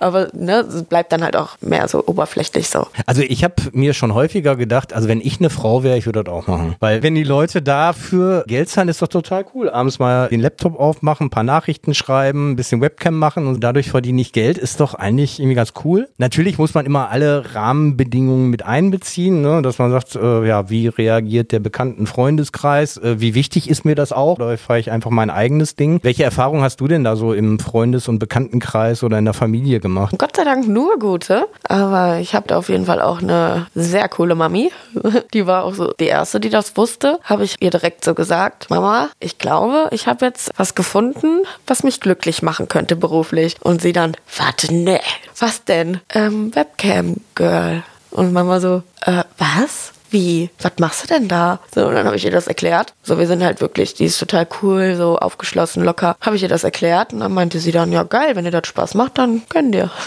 [0.02, 2.88] Aber ne, bleibt dann halt auch mehr so oberflächlich so.
[3.06, 6.24] Also ich habe mir schon häufiger gedacht, also wenn ich eine Frau wäre, ich würde
[6.24, 6.74] das auch machen.
[6.80, 9.70] Weil wenn die Leute dafür Geld zahlen, ist doch total cool.
[9.70, 13.90] Abends mal den Laptop aufmachen, ein paar Nachrichten schreiben, ein bisschen Webcam machen und dadurch
[13.90, 16.08] verdiene ich Geld, ist doch eigentlich irgendwie ganz cool.
[16.18, 19.62] Natürlich muss man immer alle Rahmenbedingungen mit einbeziehen, ne?
[19.62, 23.94] dass man sagt, äh, ja, wie reagiert der bekannten Freundeskreis, äh, wie wichtig ist mir
[23.94, 26.00] das auch, oder fahre ich einfach mein eigenes Ding.
[26.02, 29.78] Welche Erfahrungen hast du denn da so im Freundes- und Bekanntenkreis oder in der Familie
[29.78, 29.91] gemacht?
[30.18, 34.08] Gott sei Dank nur gute, aber ich habe da auf jeden Fall auch eine sehr
[34.08, 34.70] coole Mami.
[35.34, 37.18] Die war auch so die erste, die das wusste.
[37.24, 41.82] Habe ich ihr direkt so gesagt, Mama, ich glaube, ich habe jetzt was gefunden, was
[41.82, 43.56] mich glücklich machen könnte beruflich.
[43.60, 45.00] Und sie dann, warte, ne,
[45.38, 46.00] was denn?
[46.10, 47.82] Ähm, Webcam Girl.
[48.10, 49.91] Und Mama so, äh, was?
[50.12, 51.58] Wie, was machst du denn da?
[51.74, 52.94] So, und dann habe ich ihr das erklärt.
[53.02, 56.16] So, wir sind halt wirklich, die ist total cool, so aufgeschlossen, locker.
[56.20, 58.66] Habe ich ihr das erklärt und dann meinte sie dann, ja geil, wenn dir das
[58.66, 59.90] Spaß macht, dann gönn dir.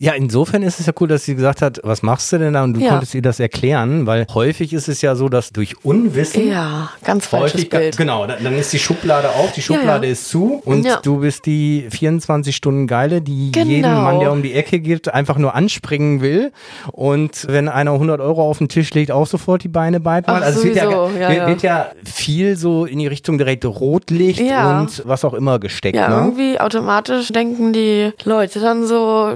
[0.00, 2.64] Ja, insofern ist es ja cool, dass sie gesagt hat, was machst du denn da?
[2.64, 2.90] Und du Ja.
[2.90, 7.26] konntest ihr das erklären, weil häufig ist es ja so, dass durch Unwissen Ja, ganz
[7.26, 7.96] falsches Bild.
[7.96, 10.12] genau, dann ist die Schublade auf, die Schublade ja.
[10.12, 10.98] ist zu und Ja.
[11.02, 13.66] du bist die 24 Stunden Geile, die Genau.
[13.70, 16.52] jeden Mann, der um die Ecke geht, einfach nur anspringen will
[16.92, 20.24] und wenn einer 100 Euro auf den Tisch legt, auch sofort die Beine beißt.
[20.28, 21.46] Ach, also es wird ja, sowieso, ja, wird, ja.
[21.46, 24.80] wird ja viel so in die Richtung direkt Rotlicht Ja.
[24.80, 25.96] und was auch immer gesteckt.
[25.96, 26.16] Ja, ne?
[26.16, 29.32] irgendwie automatisch denken die Leute dann so,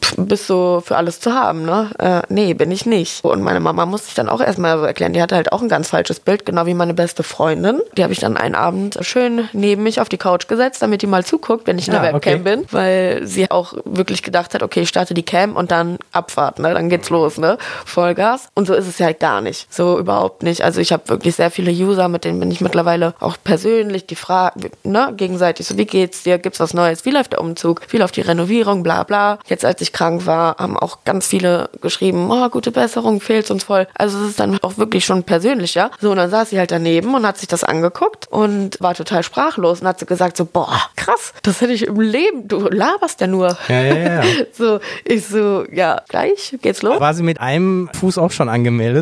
[0.00, 1.90] pff, bist so für alles zu haben, ne?
[1.98, 3.24] Äh, nee, bin ich nicht.
[3.24, 5.68] Und meine Mama musste ich dann auch erstmal so erklären, die hatte halt auch ein
[5.68, 7.80] ganz falsches Bild, genau wie meine beste Freundin.
[7.96, 11.06] Die habe ich dann einen Abend schön neben mich auf die Couch gesetzt, damit die
[11.06, 12.42] mal zuguckt, wenn ich in der Ja, Webcam okay.
[12.42, 16.58] bin, weil sie auch wirklich gedacht hat, okay, ich starte die Cam und dann Abfahrt,
[16.58, 16.72] ne?
[16.74, 17.58] Dann geht's los, ne?
[17.84, 18.48] Vollgas.
[18.54, 19.72] Und so ist es ja halt gar nicht.
[19.72, 20.62] So überhaupt nicht.
[20.62, 24.16] Also ich habe wirklich sehr viele User, mit denen bin ich mittlerweile auch persönlich die
[24.16, 26.38] Frage, ne, gegenseitig so, wie geht's dir?
[26.38, 27.04] Gibt's was Neues?
[27.04, 27.82] Wie läuft der Umzug?
[27.88, 28.82] Wie läuft die Renovierung?
[28.82, 29.38] Bla bla.
[29.46, 33.64] Jetzt als ich krank war, haben auch ganz viele geschrieben, oh, gute Besserung, fehlt's uns
[33.64, 33.86] voll.
[33.94, 35.90] Also es ist dann auch wirklich schon persönlicher.
[36.00, 39.22] So, und dann saß sie halt daneben und hat sich das angeguckt und war total
[39.22, 43.20] sprachlos und hat so gesagt so, boah, krass, das hätte ich im Leben, du laberst
[43.20, 43.56] ja nur.
[43.68, 44.22] Ja, ja, ja.
[44.52, 47.00] So, ich so, ja, gleich geht's los.
[47.00, 48.99] War sie mit einem Fuß auch schon angemeldet?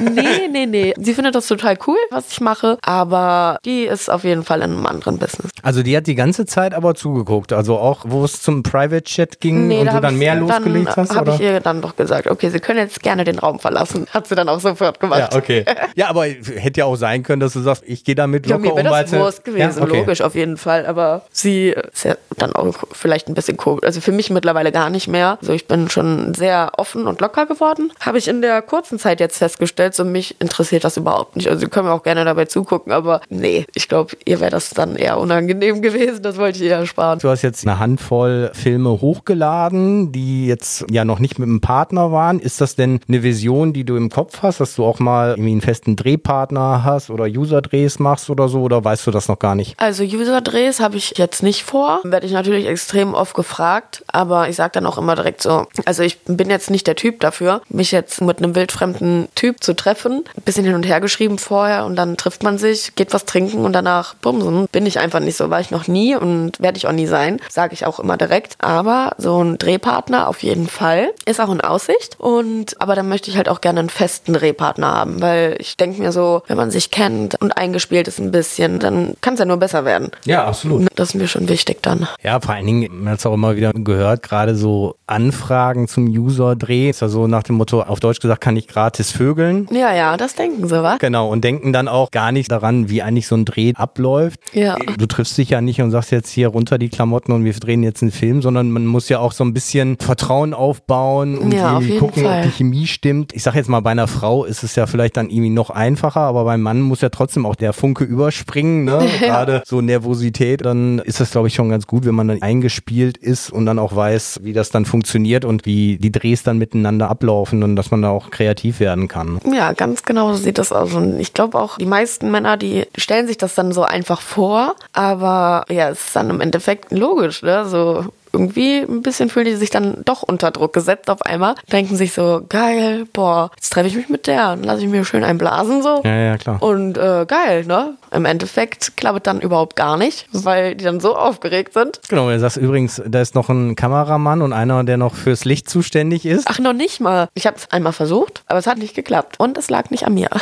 [0.00, 0.94] Nee, nee, nee.
[0.98, 4.72] Sie findet das total cool, was ich mache, aber die ist auf jeden Fall in
[4.72, 5.50] einem anderen Business.
[5.62, 9.40] Also die hat die ganze Zeit aber zugeguckt, also auch wo es zum Private Chat
[9.40, 11.34] ging Nee, und du dann mehr losgelegt dann hast, habe oder?
[11.34, 14.06] ich ihr dann doch gesagt, okay, sie können jetzt gerne den Raum verlassen.
[14.10, 15.32] Hat sie dann auch sofort gemacht.
[15.32, 15.64] Ja, okay.
[15.94, 18.68] Ja, aber hätte ja auch sein können, dass du sagst, ich gehe damit Ja, locker
[18.74, 19.98] mir wäre um, das Wurst gewesen, Ja, okay.
[20.00, 20.86] logisch, auf jeden Fall.
[20.86, 23.84] Aber sie ist ja dann auch vielleicht ein bisschen komisch.
[23.84, 25.38] Also für mich mittlerweile gar nicht mehr.
[25.40, 27.92] Also ich bin schon sehr offen und locker geworden.
[28.00, 31.48] Habe ich in der kurzen Zeit jetzt festgestellt, so mich interessiert das überhaupt nicht.
[31.48, 34.70] Also sie können mir auch gerne dabei zugucken, aber nee, ich glaube, ihr wäre das
[34.70, 36.22] dann eher unangenehm gewesen.
[36.22, 37.18] Das wollte ich ihr ersparen.
[37.18, 42.12] Du hast jetzt eine Handvoll Filme hochgeladen, die jetzt ja noch nicht mit einem Partner
[42.12, 42.40] waren.
[42.40, 45.52] Ist das denn eine Vision, die du im Kopf hast, dass du auch mal irgendwie
[45.52, 48.60] einen festen Drehpartner hast oder User-Drehs machst oder so?
[48.60, 49.74] Oder weißt du das noch gar nicht?
[49.78, 52.00] Also User-Drehs habe ich jetzt nicht vor.
[52.04, 56.02] Werde ich natürlich extrem oft gefragt, aber ich sage dann auch immer direkt so, also
[56.02, 58.95] ich bin jetzt nicht der Typ dafür, mich jetzt mit einem wildfremden
[59.34, 60.24] Typ zu treffen.
[60.36, 63.64] Ein bisschen hin und her geschrieben vorher und dann trifft man sich, geht was trinken
[63.64, 64.66] und danach bumsen.
[64.72, 67.40] Bin ich einfach nicht so, war ich noch nie und werde ich auch nie sein,
[67.48, 68.56] sage ich auch immer direkt.
[68.58, 73.30] Aber so ein Drehpartner auf jeden Fall ist auch in Aussicht und aber dann möchte
[73.30, 76.70] ich halt auch gerne einen festen Drehpartner haben, weil ich denke mir so, wenn man
[76.70, 80.10] sich kennt und eingespielt ist ein bisschen, dann kann es ja nur besser werden.
[80.24, 80.88] Ja, absolut.
[80.94, 82.08] Das ist mir schon wichtig dann.
[82.22, 86.06] Ja, vor allen Dingen, man hat es auch immer wieder gehört, gerade so Anfragen zum
[86.06, 89.66] User-Dreh, ist ja so nach dem Motto, auf Deutsch gesagt, kann ich gratis vögeln.
[89.72, 90.96] Ja, ja, das denken sie, wa?
[91.00, 94.38] Genau, und denken dann auch gar nicht daran, wie eigentlich so ein Dreh abläuft.
[94.52, 94.76] Ja.
[94.96, 97.82] Du triffst dich ja nicht und sagst jetzt hier runter die Klamotten und wir drehen
[97.82, 101.78] jetzt einen Film, sondern man muss ja auch so ein bisschen Vertrauen aufbauen und Ja,
[101.78, 102.38] auf irgendwie jeden gucken, Fall.
[102.38, 103.32] ob die Chemie stimmt.
[103.34, 106.20] Ich sag jetzt mal, bei einer Frau ist es ja vielleicht dann irgendwie noch einfacher,
[106.20, 109.04] aber beim Mann muss ja trotzdem auch der Funke überspringen, ne?
[109.20, 109.26] Ja.
[109.28, 113.16] Gerade so Nervosität, dann ist das, glaube ich, schon ganz gut, wenn man dann eingespielt
[113.16, 117.08] ist und dann auch weiß, wie das dann funktioniert und wie die Drehs dann miteinander
[117.10, 119.40] ablaufen und dass man da auch kreativ werden kann.
[119.44, 120.94] Ja, ganz genau so sieht das aus.
[120.94, 124.74] Und ich glaube auch, die meisten Männer, die stellen sich das dann so einfach vor,
[124.92, 127.66] aber ja, es ist dann im Endeffekt logisch, ne?
[127.66, 131.96] So irgendwie ein bisschen fühlen die sich dann doch unter Druck gesetzt auf einmal, denken
[131.96, 135.24] sich so, geil, boah, jetzt treffe ich mich mit der und lasse ich mir schön
[135.24, 136.02] einblasen so.
[136.04, 136.62] Ja, ja, klar.
[136.62, 137.94] Und äh, geil, ne?
[138.10, 142.00] Im Endeffekt klappt dann überhaupt gar nicht, weil die dann so aufgeregt sind.
[142.08, 145.70] Genau, er sagt übrigens, da ist noch ein Kameramann und einer, der noch fürs Licht
[145.70, 146.46] zuständig ist.
[146.48, 147.28] Ach, noch nicht mal.
[147.34, 149.36] Ich habe es einmal versucht, aber es hat nicht geklappt.
[149.38, 150.28] Und es lag nicht an mir.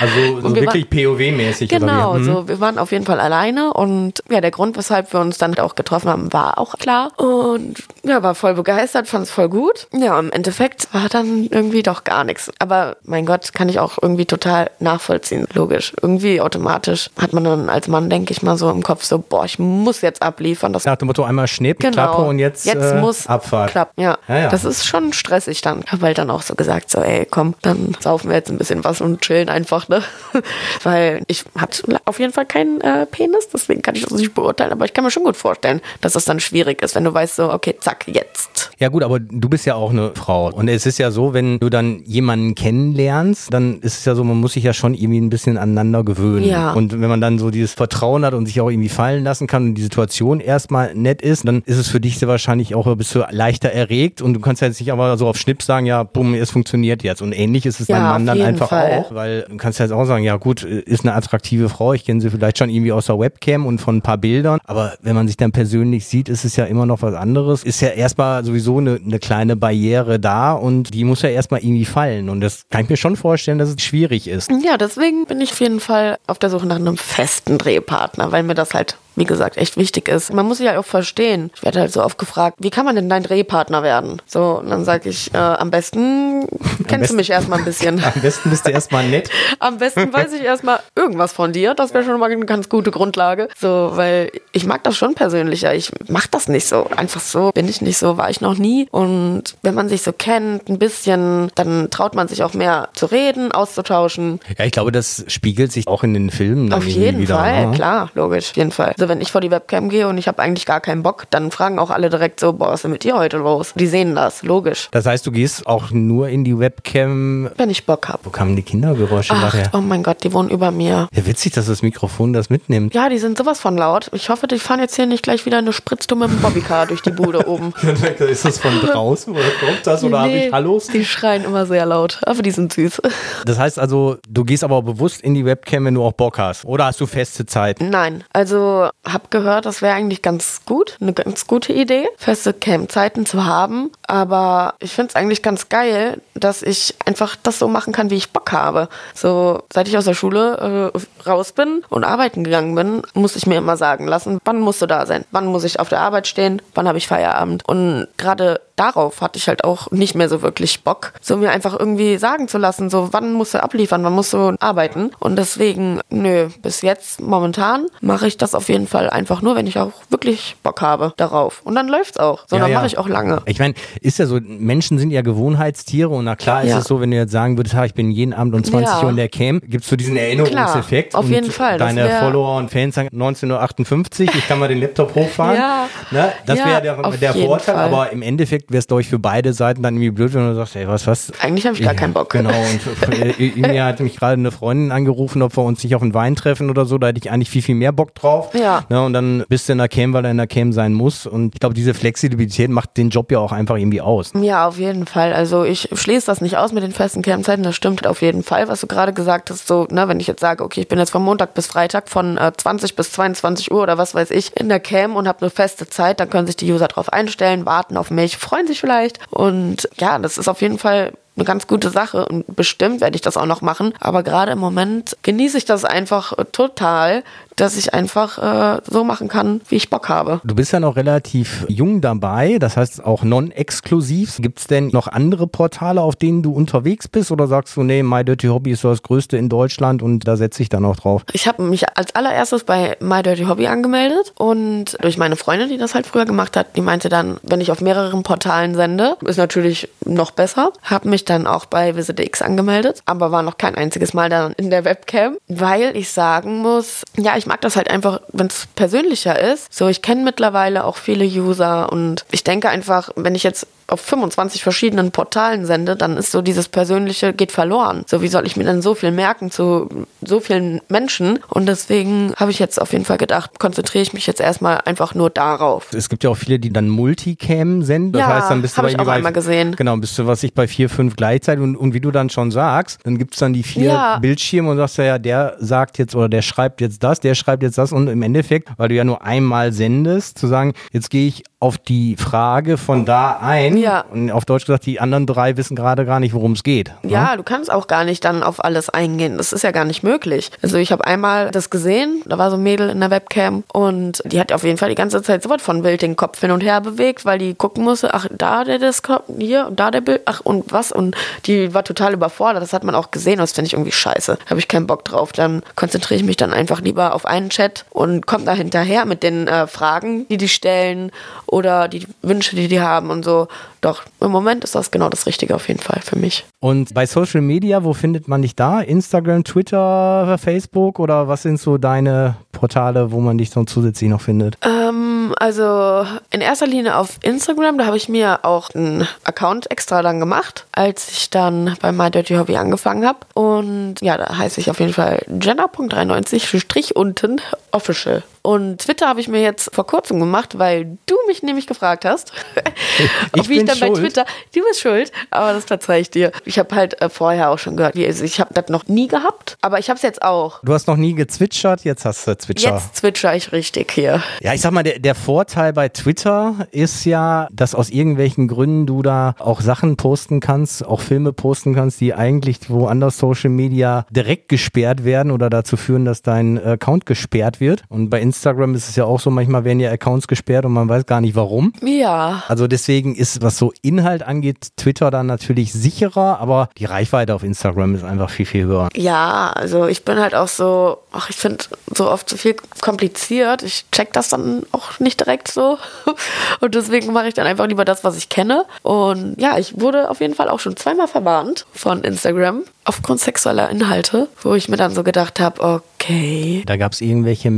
[0.00, 1.68] Also so wir wirklich POW-mäßig.
[1.68, 2.26] Genau, oder wie?
[2.26, 2.34] Hm?
[2.34, 5.56] so wir waren auf jeden Fall alleine und ja, der Grund, weshalb wir uns dann
[5.58, 9.88] auch getroffen haben, war auch klar und ja, war voll begeistert, fand es voll gut.
[9.92, 12.50] Ja, im Endeffekt war dann irgendwie doch gar nichts.
[12.58, 15.92] Aber mein Gott, kann ich auch irgendwie total nachvollziehen, logisch.
[16.00, 19.44] Irgendwie automatisch hat man dann als Mann, denke ich mal, so im Kopf so, boah,
[19.44, 20.72] ich muss jetzt abliefern.
[20.72, 21.92] Das Nach dem Motto einmal Schnipp, Genau.
[21.92, 23.70] Klappe und jetzt, äh, muss Abfahrt.
[23.70, 24.00] klappen.
[24.00, 24.18] Ja.
[24.28, 24.48] Ja, ja.
[24.48, 25.84] das ist schon stressig dann.
[25.86, 28.84] Hab halt dann auch so gesagt, so ey, komm, dann saufen wir jetzt ein bisschen
[28.84, 30.04] was und chillen einfach, noch, ne?
[30.82, 34.72] Weil ich hatte auf jeden Fall keinen äh, Penis, deswegen kann ich das nicht beurteilen,
[34.72, 37.36] aber ich kann mir schon gut vorstellen, dass das dann schwierig ist, wenn du weißt
[37.36, 38.70] so, okay, zack, jetzt.
[38.78, 40.50] Ja gut, aber du bist ja auch eine Frau.
[40.52, 44.24] Und es ist ja so, wenn du dann jemanden kennenlernst, dann ist es ja so,
[44.24, 46.44] man muss sich ja schon irgendwie ein bisschen aneinander gewöhnen.
[46.44, 46.72] Ja.
[46.72, 49.64] Und wenn man dann so dieses Vertrauen hat und sich auch irgendwie fallen lassen kann
[49.64, 53.14] und die Situation erstmal nett ist, dann ist es für dich sehr wahrscheinlich auch, bist
[53.14, 56.02] du leichter erregt und du kannst ja jetzt nicht aber so auf Schnipp sagen, ja,
[56.02, 57.22] bumm, es funktioniert jetzt.
[57.22, 58.92] Und ähnlich ist es Ja, beim Mann dann einfach Fall.
[58.98, 62.04] auch, weil du kannst ja jetzt auch sagen, ja gut, ist eine attraktive Frau, ich
[62.04, 65.14] kenne sie vielleicht schon irgendwie aus der Webcam und von ein paar Bildern, aber wenn
[65.14, 67.64] man sich dann persönlich sieht, ist es ja immer noch was anderes.
[67.64, 71.84] Ist ja erstmal sowieso eine, eine kleine Barriere da und die muss ja erstmal irgendwie
[71.84, 74.48] fallen und das kann ich mir schon vorstellen, dass es schwierig ist.
[74.64, 78.44] Ja, deswegen bin ich auf jeden Fall auf der Suche nach einem festen Drehpartner, weil
[78.44, 80.32] mir das halt, wie gesagt, echt wichtig ist.
[80.32, 81.50] Man muss sich halt auch verstehen.
[81.56, 84.20] Ich werde halt so oft gefragt, wie kann man denn dein Drehpartner werden?
[84.26, 86.46] So, und dann sage ich, äh, am besten
[86.86, 88.02] kennst besten- du mich erstmal ein bisschen.
[88.04, 89.28] Am besten bist du erstmal nett.
[89.58, 91.74] Am besten weiß ich erstmal irgendwas von dir.
[91.74, 93.48] Das wäre schon mal eine ganz gute Grundlage.
[93.58, 95.74] So, weil ich mag das schon persönlicher.
[95.74, 96.86] Ich mach das nicht so.
[96.96, 98.86] Einfach so bin ich nicht so, war ich noch nie.
[98.90, 103.06] Und wenn man sich so kennt, ein bisschen, dann traut man sich auch mehr zu
[103.06, 104.40] reden, auszutauschen.
[104.58, 107.36] Ja, ich glaube, das spiegelt sich auch in den Filmen dann Auf jeden wieder.
[107.36, 107.74] Fall, ne?
[107.74, 108.94] klar, logisch, auf jeden Fall.
[109.06, 111.52] Also wenn ich vor die Webcam gehe und ich habe eigentlich gar keinen Bock, dann
[111.52, 113.72] fragen auch alle direkt so, boah, was ist denn mit dir heute los?
[113.76, 114.88] Die sehen das, logisch.
[114.90, 117.50] Das heißt, du gehst auch nur in die Webcam.
[117.56, 118.18] Wenn ich Bock habe.
[118.24, 119.70] Wo kamen die Kindergeräusche Ach, nachher?
[119.74, 121.06] oh mein Gott, die wohnen über mir.
[121.14, 122.94] Ja, witzig, dass das Mikrofon das mitnimmt.
[122.94, 124.10] Ja, die sind sowas von laut.
[124.12, 127.02] Ich hoffe, die fahren jetzt hier nicht gleich wieder eine Spritzdumme mit dem Bobbycar durch
[127.02, 127.72] die Bude oben.
[128.18, 130.88] ist das von draußen oder kommt das oder habe Nee, ich Hallos?
[130.88, 133.02] Die schreien immer sehr laut, aber die sind süß.
[133.44, 136.64] Das heißt also, du gehst aber bewusst in die Webcam, wenn du auch Bock hast.
[136.64, 137.90] Oder hast du feste Zeiten?
[137.90, 143.26] Nein, also hab gehört, das wäre eigentlich ganz gut, eine ganz gute Idee, feste Camp-Zeiten
[143.26, 143.90] zu haben.
[144.06, 148.16] Aber ich finde es eigentlich ganz geil, dass ich einfach das so machen kann, wie
[148.16, 148.88] ich Bock habe.
[149.14, 153.46] So, seit ich aus der Schule äh, raus bin und arbeiten gegangen bin, musste ich
[153.46, 155.24] mir immer sagen lassen, wann musst du da sein?
[155.30, 156.62] Wann muss ich auf der Arbeit stehen?
[156.74, 157.66] Wann habe ich Feierabend?
[157.68, 161.78] Und gerade darauf hatte ich halt auch nicht mehr so wirklich Bock, so mir einfach
[161.78, 165.10] irgendwie sagen zu lassen, so wann musst du abliefern, wann musst du arbeiten.
[165.18, 169.66] Und deswegen, nö, bis jetzt momentan mache ich das auf jeden Fall einfach nur, wenn
[169.66, 171.62] ich auch wirklich Bock habe darauf.
[171.64, 172.44] Und dann läuft's auch.
[172.46, 172.76] So, Ja, dann ja.
[172.76, 173.42] mache ich auch lange.
[173.46, 176.78] Ich meine, ist ja so, Menschen sind ja Gewohnheitstiere und na klar ist Ja.
[176.78, 179.02] es so, wenn du jetzt sagen würdest, ich bin jeden Abend um 20 Ja.
[179.02, 181.10] Uhr in der Cam, gibt's so diesen Erinnerungseffekt.
[181.10, 184.68] Klar, auf und jeden Fall, Deine Follower und Fans sagen 19.58 Uhr, ich kann mal
[184.68, 185.56] den Laptop hochfahren.
[185.66, 185.88] Ja.
[186.10, 186.32] Ne?
[186.44, 187.84] Das wäre der, der Vorteil, Fall.
[187.84, 190.54] aber im Endeffekt wäre es, glaube ich, für beide Seiten dann irgendwie blöd, wenn du
[190.54, 191.32] sagst, ey, was, was?
[191.40, 192.30] Eigentlich habe ich gar keinen Bock.
[192.30, 196.02] Genau, und äh, mir hat mich gerade eine Freundin angerufen, ob wir uns nicht auf
[196.02, 198.50] einen Wein treffen oder so, da hätte ich eigentlich viel, viel mehr Bock drauf.
[198.54, 198.84] Ja.
[198.88, 201.26] Ne, und dann bist du in der Cam, weil er in der Cam sein muss.
[201.26, 204.32] Und ich glaube, diese Flexibilität macht den Job ja auch einfach irgendwie aus.
[204.34, 205.32] Ja, auf jeden Fall.
[205.32, 207.62] Also ich schließe das nicht aus mit den festen Campzeiten.
[207.62, 209.66] Das stimmt auf jeden Fall, was du gerade gesagt hast.
[209.66, 212.36] So, ne, wenn ich jetzt sage, okay, ich bin jetzt von Montag bis Freitag von
[212.36, 215.50] äh, 20 bis 22 Uhr oder was weiß ich in der Cam und habe eine
[215.50, 219.18] feste Zeit, dann können sich die User drauf einstellen, warten auf mich, freuen sich vielleicht.
[219.30, 223.22] Und ja, das ist auf jeden Fall eine ganz gute Sache und bestimmt werde ich
[223.22, 223.92] das auch noch machen.
[224.00, 227.22] Aber gerade im Moment genieße ich das einfach total,
[227.56, 230.40] dass ich einfach äh, so machen kann, wie ich Bock habe.
[230.44, 234.36] Du bist ja noch relativ jung dabei, das heißt auch non-exklusiv.
[234.40, 237.30] Gibt es denn noch andere Portale, auf denen du unterwegs bist?
[237.30, 240.36] Oder sagst du, nee, My Dirty Hobby ist so das Größte in Deutschland und da
[240.36, 241.22] setze ich dann auch drauf?
[241.32, 245.78] Ich habe mich als allererstes bei My Dirty Hobby angemeldet und durch meine Freundin, die
[245.78, 249.38] das halt früher gemacht hat, die meinte dann, wenn ich auf mehreren Portalen sende, ist
[249.38, 250.72] natürlich noch besser.
[250.82, 254.70] Habe mich dann auch bei VisitX angemeldet, aber war noch kein einziges Mal dann in
[254.70, 259.38] der Webcam, weil ich sagen muss, ja, ich mag das halt einfach, wenn es persönlicher
[259.38, 259.72] ist.
[259.72, 264.00] So, ich kenne mittlerweile auch viele User und ich denke einfach, wenn ich jetzt auf
[264.00, 268.02] 25 verschiedenen Portalen sende, dann ist so dieses Persönliche geht verloren.
[268.06, 269.88] So, wie soll ich mir denn so viel merken zu
[270.22, 271.38] so vielen Menschen?
[271.48, 275.14] Und deswegen habe ich jetzt auf jeden Fall gedacht, konzentriere ich mich jetzt erstmal einfach
[275.14, 275.88] nur darauf.
[275.92, 278.12] Es gibt ja auch viele, die dann Multicam senden.
[278.12, 279.74] Das Ja, heißt, dann bist du bei, ich auch einmal gesehen.
[279.76, 282.50] Genau, bist du was ich bei vier, fünf gleichzeitig und, und wie du dann schon
[282.50, 284.18] sagst, dann gibt's dann die vier Ja.
[284.18, 287.62] Bildschirme und sagst ja, ja, der sagt jetzt oder der schreibt jetzt das, der schreibt
[287.62, 291.26] jetzt das und im Endeffekt, weil du ja nur einmal sendest, zu sagen, jetzt gehe
[291.28, 294.04] ich auf die Frage von da ein Ja.
[294.10, 296.88] und auf Deutsch gesagt, die anderen drei wissen gerade gar nicht, worum es geht.
[297.02, 297.10] ne?
[297.12, 299.36] Ja, du kannst auch gar nicht dann auf alles eingehen.
[299.38, 300.50] Das ist ja gar nicht möglich.
[300.62, 304.22] Also ich habe einmal das gesehen, da war so ein Mädel in der Webcam und
[304.24, 306.50] die hat auf jeden Fall die ganze Zeit so was von wild den Kopf hin
[306.50, 310.00] und her bewegt, weil die gucken musste, ach, da der Discord, hier und da der
[310.00, 312.62] Bild, ach und was und die war total überfordert.
[312.62, 314.38] Das hat man auch gesehen, das finde ich irgendwie scheiße.
[314.48, 315.32] Habe ich keinen Bock drauf.
[315.32, 319.22] Dann konzentriere ich mich dann einfach lieber auf einen Chat und komme da hinterher mit
[319.22, 321.10] den äh, Fragen, die die stellen
[321.46, 323.48] oder die Wünsche, die die haben und so.
[323.80, 326.44] Doch, im Moment ist das genau das Richtige auf jeden Fall für mich.
[326.60, 328.80] Und bei Social Media, wo findet man dich da?
[328.80, 334.20] Instagram, Twitter, Facebook oder was sind so deine Portale, wo man dich so zusätzlich noch
[334.20, 334.58] findet?
[334.62, 340.02] Ähm, also in erster Linie auf Instagram, da habe ich mir auch einen Account extra
[340.02, 343.18] dann gemacht, als ich dann bei My Dirty Hobby angefangen habe.
[343.34, 348.22] Und ja, da heiße ich auf jeden Fall jenna.93 Strich unten official.
[348.46, 352.32] Und Twitter habe ich mir jetzt vor kurzem gemacht, weil du mich nämlich gefragt hast.
[353.34, 353.92] ich wie ich dann schuld.
[353.94, 356.30] bei Twitter, du bist schuld, aber das verzeih ich dir.
[356.44, 359.56] Ich habe halt äh, vorher auch schon gehört, wie- ich habe das noch nie gehabt,
[359.62, 360.60] aber ich habe es jetzt auch.
[360.62, 362.74] Du hast noch nie gezwitschert, jetzt hast du Zwitscher.
[362.74, 364.22] Jetzt zwitscher ich richtig hier.
[364.40, 368.86] Ja, ich sag mal, der, der Vorteil bei Twitter ist ja, dass aus irgendwelchen Gründen
[368.86, 374.06] du da auch Sachen posten kannst, auch Filme posten kannst, die eigentlich woanders Social Media
[374.10, 377.82] direkt gesperrt werden oder dazu führen, dass dein Account gesperrt wird.
[377.88, 378.35] Und bei Instagram
[378.74, 381.34] ist es ja auch so, manchmal werden ja Accounts gesperrt und man weiß gar nicht
[381.34, 381.72] warum.
[381.82, 387.34] Ja, Also deswegen ist, was so Inhalt angeht, Twitter dann natürlich sicherer, aber die Reichweite
[387.34, 388.88] auf Instagram ist einfach viel, viel höher.
[388.94, 393.62] Ja, also ich bin halt auch so, ach, ich finde so oft so viel kompliziert.
[393.62, 395.78] Ich check das dann auch nicht direkt so.
[396.60, 398.64] Und deswegen mache ich dann einfach lieber das, was ich kenne.
[398.82, 403.68] Und ja, ich wurde auf jeden Fall auch schon zweimal verwarnt von Instagram aufgrund sexueller
[403.68, 406.62] Inhalte, wo ich mir dann so gedacht habe, okay.
[406.66, 407.50] Da gab es irgendwelche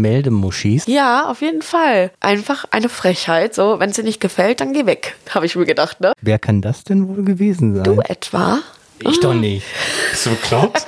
[0.70, 0.86] Meldemuschis.
[0.94, 2.10] Ja, auf jeden Fall.
[2.20, 3.54] Einfach eine Frechheit.
[3.54, 5.16] So, wenn es dir nicht gefällt, dann geh weg.
[5.34, 6.12] Habe ich mir gedacht, ne?
[6.20, 7.84] Wer kann das denn wohl gewesen sein?
[7.84, 8.58] Du etwa?
[9.00, 9.64] Ich doch nicht.
[10.10, 10.86] Bist du bekloppt?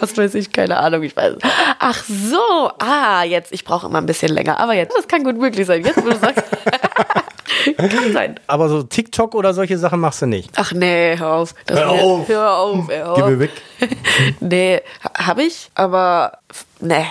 [0.00, 1.34] Was weiß ich, keine Ahnung, ich weiß.
[1.78, 5.36] Ach so, ah, jetzt, ich brauche immer ein bisschen länger, aber jetzt, das kann gut
[5.38, 5.84] möglich sein.
[5.84, 6.42] Jetzt, wo du sagst,
[7.76, 8.40] kann sein.
[8.48, 10.50] Aber so TikTok oder solche Sachen machst du nicht.
[10.56, 11.54] Ach nee, hör auf.
[11.66, 12.28] Das Hör mir- auf.
[12.28, 13.16] Hör auf, hör auf.
[13.16, 13.50] Gib mir weg.
[14.40, 14.80] Nee,
[15.16, 16.38] habe ich, aber
[16.80, 17.06] nee,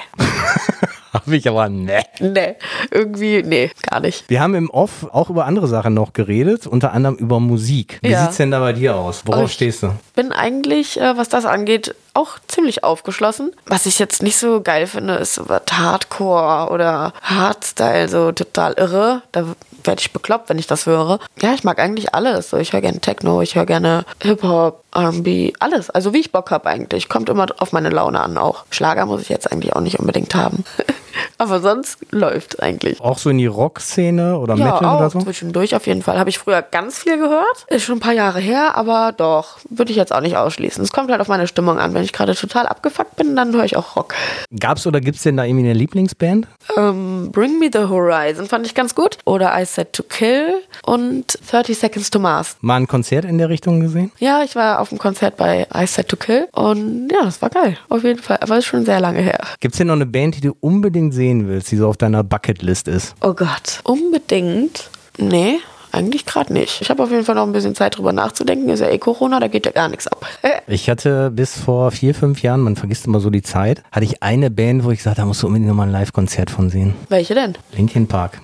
[1.14, 2.02] Hab ich aber ne.
[2.20, 2.56] nee,
[2.90, 4.24] irgendwie, nee, gar nicht.
[4.30, 8.00] Wir haben im Off auch über andere Sachen noch geredet, unter anderem über Musik.
[8.02, 8.24] Wie Ja.
[8.24, 9.22] sieht's denn da bei dir aus?
[9.26, 9.92] Worauf Oh, ich- stehst du?
[10.16, 13.52] Bin eigentlich, äh, was das angeht, auch ziemlich aufgeschlossen.
[13.68, 18.74] Was ich jetzt nicht so geil finde, ist so was Hardcore oder Hardstyle, so total
[18.74, 19.22] irre.
[19.32, 19.46] Da
[19.84, 21.20] werde ich bekloppt, wenn ich das höre.
[21.42, 22.50] Ja, ich mag eigentlich alles.
[22.52, 25.90] So, ich höre gerne Techno, ich höre gerne Hip-Hop, R&B, alles.
[25.90, 27.10] Also wie ich Bock habe eigentlich.
[27.10, 28.66] Kommt immer auf meine Laune an auch.
[28.72, 30.64] Schlager muss ich jetzt eigentlich auch nicht unbedingt haben.
[31.38, 33.00] Aber sonst läuft eigentlich.
[33.02, 35.20] Auch so in die Rock-Szene oder Ja, Metal auch oder so?
[35.20, 36.18] zwischendurch auf jeden Fall.
[36.20, 37.66] Habe ich früher ganz viel gehört.
[37.68, 40.84] Ist schon ein paar Jahre her, aber doch, würde ich jetzt auch nicht ausschließen.
[40.84, 41.94] Es kommt halt auf meine Stimmung an.
[41.94, 44.14] Wenn ich gerade total abgefuckt bin, dann höre ich auch Rock.
[44.58, 46.48] Gab's oder gibt's denn da irgendwie eine Lieblingsband?
[46.78, 49.18] Ähm, Bring Me the Horizon fand ich ganz gut.
[49.26, 50.54] Oder I Said to Kill
[50.86, 52.58] und 30 Seconds to Mars.
[52.62, 54.12] Mal ein Konzert in der Richtung gesehen?
[54.20, 57.50] Ja, ich war auf dem Konzert bei I Said to Kill und ja, das war
[57.50, 57.78] geil.
[57.90, 58.38] Auf jeden Fall.
[58.42, 59.40] Aber ist schon sehr lange her.
[59.60, 62.88] Gibt's denn noch eine Band, die du unbedingt sehen willst, die so auf deiner Bucketlist
[62.88, 63.16] ist?
[63.22, 63.80] Oh Gott.
[63.84, 64.90] Unbedingt?
[65.18, 65.58] Nee.
[65.92, 66.82] Eigentlich gerade nicht.
[66.82, 68.68] Ich habe auf jeden Fall noch ein bisschen Zeit drüber nachzudenken.
[68.70, 70.26] Ist ja eh Corona, da geht ja gar nichts ab.
[70.66, 74.24] Ich hatte bis vor vier, fünf Jahren, man vergisst immer so die Zeit, hatte ich
[74.24, 76.96] eine Band, wo ich gesagt habe, da musst du unbedingt nochmal ein Live-Konzert von sehen.
[77.10, 77.56] Welche denn?
[77.76, 78.40] Linkin Park.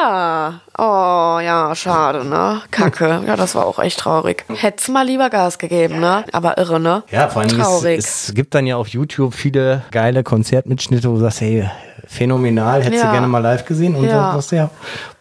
[0.00, 2.62] Ah, oh ja, schade, ne?
[2.70, 3.22] Kacke.
[3.26, 4.44] Ja, das war auch echt traurig.
[4.48, 6.24] Hätt's mal lieber Gas gegeben, ne?
[6.32, 7.02] Aber irre, ne?
[7.10, 7.98] Ja, vor allem traurig.
[7.98, 11.68] es, es gibt dann ja auf YouTube viele geile Konzertmitschnitte, wo du sagst, hey,
[12.08, 13.12] phänomenal, hättest du Ja.
[13.12, 14.10] gerne mal live gesehen und Ja.
[14.10, 14.70] du ja,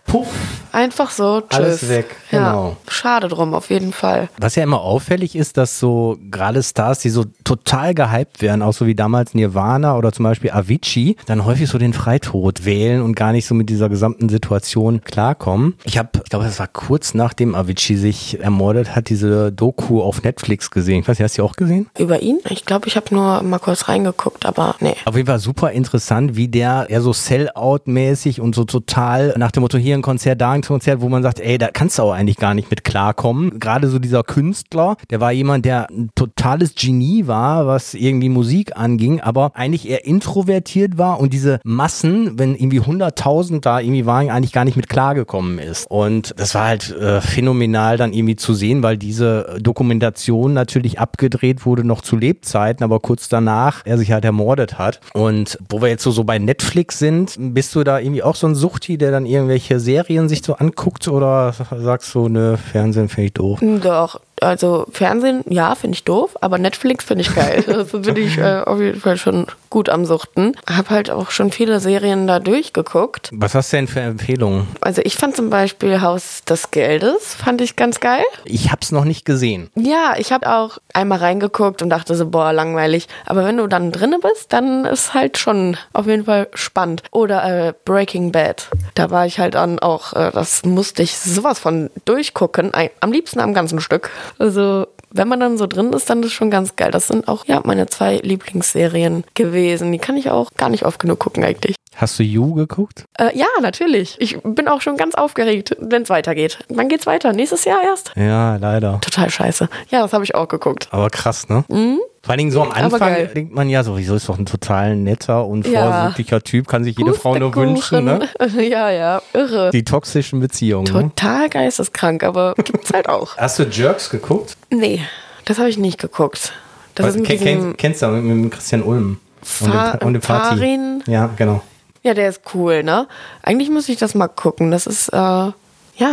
[0.07, 0.27] puff.
[0.71, 1.59] Einfach so, tschüss.
[1.59, 2.69] Alles weg, genau.
[2.69, 4.29] Ja, schade drum, auf jeden Fall.
[4.39, 8.73] Was ja immer auffällig ist, dass so gerade Stars, die so total gehypt werden, auch
[8.73, 13.15] so wie damals Nirvana oder zum Beispiel Avicii, dann häufig so den Freitod wählen und
[13.15, 15.75] gar nicht so mit dieser gesamten Situation klarkommen.
[15.83, 20.21] Ich habe, ich glaube, das war kurz nachdem Avicii sich ermordet hat, diese Doku auf
[20.21, 21.01] Netflix gesehen.
[21.01, 21.89] Ich weiß nicht, hast du die auch gesehen?
[21.97, 22.39] Über ihn?
[22.49, 24.95] Ich glaube, ich habe nur mal kurz reingeguckt, aber nee.
[25.05, 29.61] Auf jeden Fall super interessant, wie der eher so Sell-out-mäßig und so total nach dem
[29.61, 32.11] Motto hier ein Konzert, da ein Konzert, wo man sagt, ey, da kannst du auch
[32.11, 33.59] eigentlich gar nicht mit klarkommen.
[33.59, 38.77] Gerade so dieser Künstler, der war jemand, der ein totales Genie war, was irgendwie Musik
[38.77, 44.29] anging, aber eigentlich eher introvertiert war und diese Massen, wenn irgendwie 100.000 da irgendwie waren,
[44.29, 45.87] eigentlich gar nicht mit klargekommen ist.
[45.89, 51.65] Und das war halt äh, phänomenal dann irgendwie zu sehen, weil diese Dokumentation natürlich abgedreht
[51.65, 54.99] wurde noch zu Lebzeiten, aber kurz danach er sich halt ermordet hat.
[55.13, 58.47] Und wo wir jetzt so, so bei Netflix sind, bist du da irgendwie auch so
[58.47, 63.27] ein Suchti, der dann irgendwelche Serien sich so anguckt oder sagst du, ne, Fernsehen finde
[63.27, 63.59] ich doof?
[63.61, 67.63] Doch, also Fernsehen, ja, finde ich doof, aber Netflix finde ich geil.
[67.67, 70.55] Das finde ich äh, auf jeden Fall schon gut am Suchten.
[70.67, 73.29] Hab halt auch schon viele Serien da durchgeguckt.
[73.33, 74.67] Was hast du denn für Empfehlungen?
[74.81, 78.23] Also ich fand zum Beispiel Haus des Geldes, fand ich ganz geil.
[78.45, 79.69] Ich hab's noch nicht gesehen.
[79.75, 83.07] Ja, ich habe auch einmal reingeguckt und dachte so, boah, langweilig.
[83.25, 87.03] Aber wenn du dann drinne bist, dann ist halt schon auf jeden Fall spannend.
[87.11, 88.69] Oder äh, Breaking Bad.
[88.95, 92.71] Da war ich halt dann auch, äh, das musste ich sowas von durchgucken.
[92.99, 94.09] Am liebsten am ganzen Stück.
[94.39, 96.91] Also wenn man dann so drin ist, dann ist schon ganz geil.
[96.91, 99.56] Das sind auch ja meine zwei Lieblingsserien gewesen.
[99.57, 101.75] Die kann ich auch gar nicht oft genug gucken eigentlich.
[101.95, 103.05] Hast du You geguckt?
[103.17, 104.17] Äh, ja, natürlich.
[104.19, 106.59] Ich bin auch schon ganz aufgeregt, wenn es weitergeht.
[106.69, 107.33] Wann geht's weiter?
[107.33, 108.11] Nächstes Jahr erst?
[108.15, 109.01] Ja, leider.
[109.01, 109.67] Total scheiße.
[109.89, 110.89] Ja, das habe ich auch geguckt.
[110.91, 111.65] Aber krass, ne?
[111.69, 111.97] Mhm.
[112.21, 115.45] Vor allen Dingen so am Anfang denkt man ja, sowieso ist doch ein total netter
[115.47, 115.91] und Ja.
[115.91, 118.27] vorsichtiger Typ, kann sich jede Frau nur wünschen, ne?
[118.57, 119.71] Ja, ja, irre.
[119.71, 120.83] Die toxischen Beziehungen.
[120.93, 121.03] Ne?
[121.15, 123.37] Total geisteskrank, aber gibt's halt auch.
[123.37, 124.55] Hast du Jerks geguckt?
[124.69, 125.01] Nee,
[125.45, 126.53] das habe ich nicht geguckt.
[126.93, 129.19] Das ist mit Ken, diesem kenn, kennst du mit, mit Christian Ulm?
[129.47, 130.57] Fa und dem Party.
[130.57, 131.03] Farin.
[131.07, 131.61] Ja, genau.
[132.03, 133.07] Ja, der ist cool, ne?
[133.43, 134.71] Eigentlich muss ich das mal gucken.
[134.71, 135.53] Das ist, äh, ja,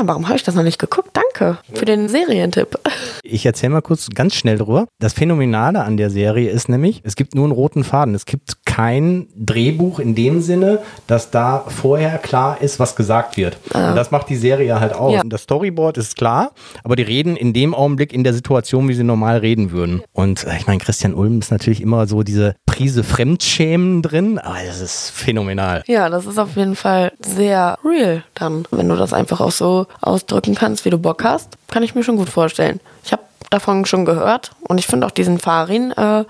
[0.04, 1.10] warum habe ich das noch nicht geguckt?
[1.12, 2.78] Danke für den Serientipp.
[3.26, 4.86] Ich erzähle mal kurz ganz schnell drüber.
[5.00, 8.14] Das Phänomenale an der Serie ist nämlich, es gibt nur einen roten Faden.
[8.14, 13.56] Es gibt kein Drehbuch in dem Sinne, dass da vorher klar ist, was gesagt wird.
[13.72, 15.14] Und das macht die Serie halt aus.
[15.14, 15.20] Ja.
[15.20, 16.50] Und Das Storyboard ist klar,
[16.82, 20.02] aber die reden in dem Augenblick in der Situation, wie sie normal reden würden.
[20.12, 24.58] Und äh, ich meine, Christian Ulm ist natürlich immer so diese Prise Fremdschämen drin, aber
[24.66, 25.84] das ist phänomenal.
[25.86, 28.66] Ja, das ist auf jeden Fall sehr real dann.
[28.72, 32.02] Wenn du das einfach auch so ausdrücken kannst, wie du Bock hast, kann ich mir
[32.02, 32.80] schon gut vorstellen.
[33.04, 36.24] Ich habe davon schon gehört und ich finde auch diesen Farin, äh,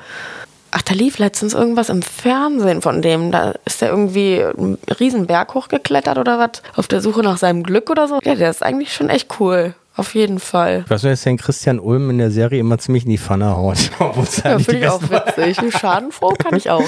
[0.74, 3.30] ach, da lief letztens irgendwas im Fernsehen von dem.
[3.30, 7.62] Da ist der irgendwie einen riesen Berg hochgeklettert oder was, auf der Suche nach seinem
[7.62, 8.18] Glück oder so.
[8.22, 9.74] Ja, der ist eigentlich schon echt cool.
[9.96, 10.82] Auf jeden Fall.
[10.84, 13.56] Ich weiß nicht, dass den Christian Ulm in der Serie immer ziemlich in die Pfanne
[13.56, 13.78] haut.
[14.44, 15.58] Ja, finde ich auch witzig.
[15.72, 16.82] Schadenfroh kann ich auch.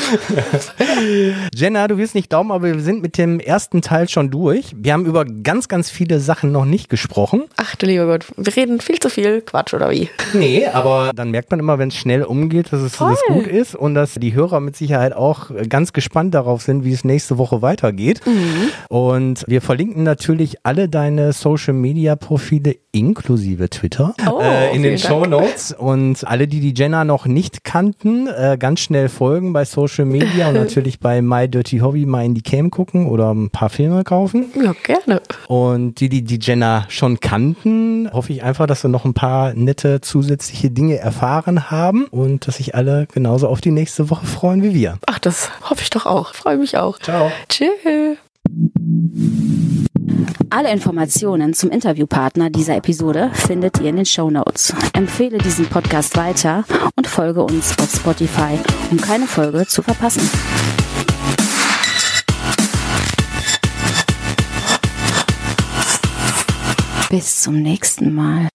[1.55, 4.75] Jenna, du wirst nicht glauben, aber wir sind mit dem ersten Teil schon durch.
[4.77, 7.45] Wir haben über ganz, ganz viele Sachen noch nicht gesprochen.
[7.57, 10.09] Ach du lieber Gott, wir reden viel zu viel Quatsch oder wie?
[10.35, 13.47] Nee, aber dann merkt man immer, wenn es schnell umgeht, dass es dass es gut
[13.47, 17.39] ist und dass die Hörer mit Sicherheit auch ganz gespannt darauf sind, wie es nächste
[17.39, 18.21] Woche weitergeht.
[18.27, 18.71] Mhm.
[18.89, 24.97] Und wir verlinken natürlich alle deine Social Media Profile inklusive Twitter Oh, äh, in den.
[24.99, 29.65] Show Notes und alle, die die Jenna noch nicht kannten, äh, ganz schnell folgen bei
[29.65, 33.51] Social Media und natürlich bei My Dirty Hobby mal in die Cam gucken oder ein
[33.51, 34.47] paar Filme kaufen.
[34.55, 35.21] Ja, gerne.
[35.49, 39.53] Und die, die die Jenna schon kannten, hoffe ich einfach, dass wir noch ein paar
[39.55, 44.63] nette zusätzliche Dinge erfahren haben und dass sich alle genauso auf die nächste Woche freuen
[44.63, 44.99] wie wir.
[45.07, 46.35] Ach, das hoffe ich doch auch.
[46.35, 46.99] Freue mich auch.
[46.99, 47.31] Ciao.
[47.49, 48.17] Tschüss.
[50.51, 54.75] Alle Informationen zum Interviewpartner dieser Episode findet ihr in den Show Notes.
[54.93, 56.65] Empfehle diesen Podcast weiter
[56.97, 58.59] und folge uns auf Spotify,
[58.91, 60.29] um keine Folge zu verpassen.
[67.11, 68.49] Bis zum nächsten Mal.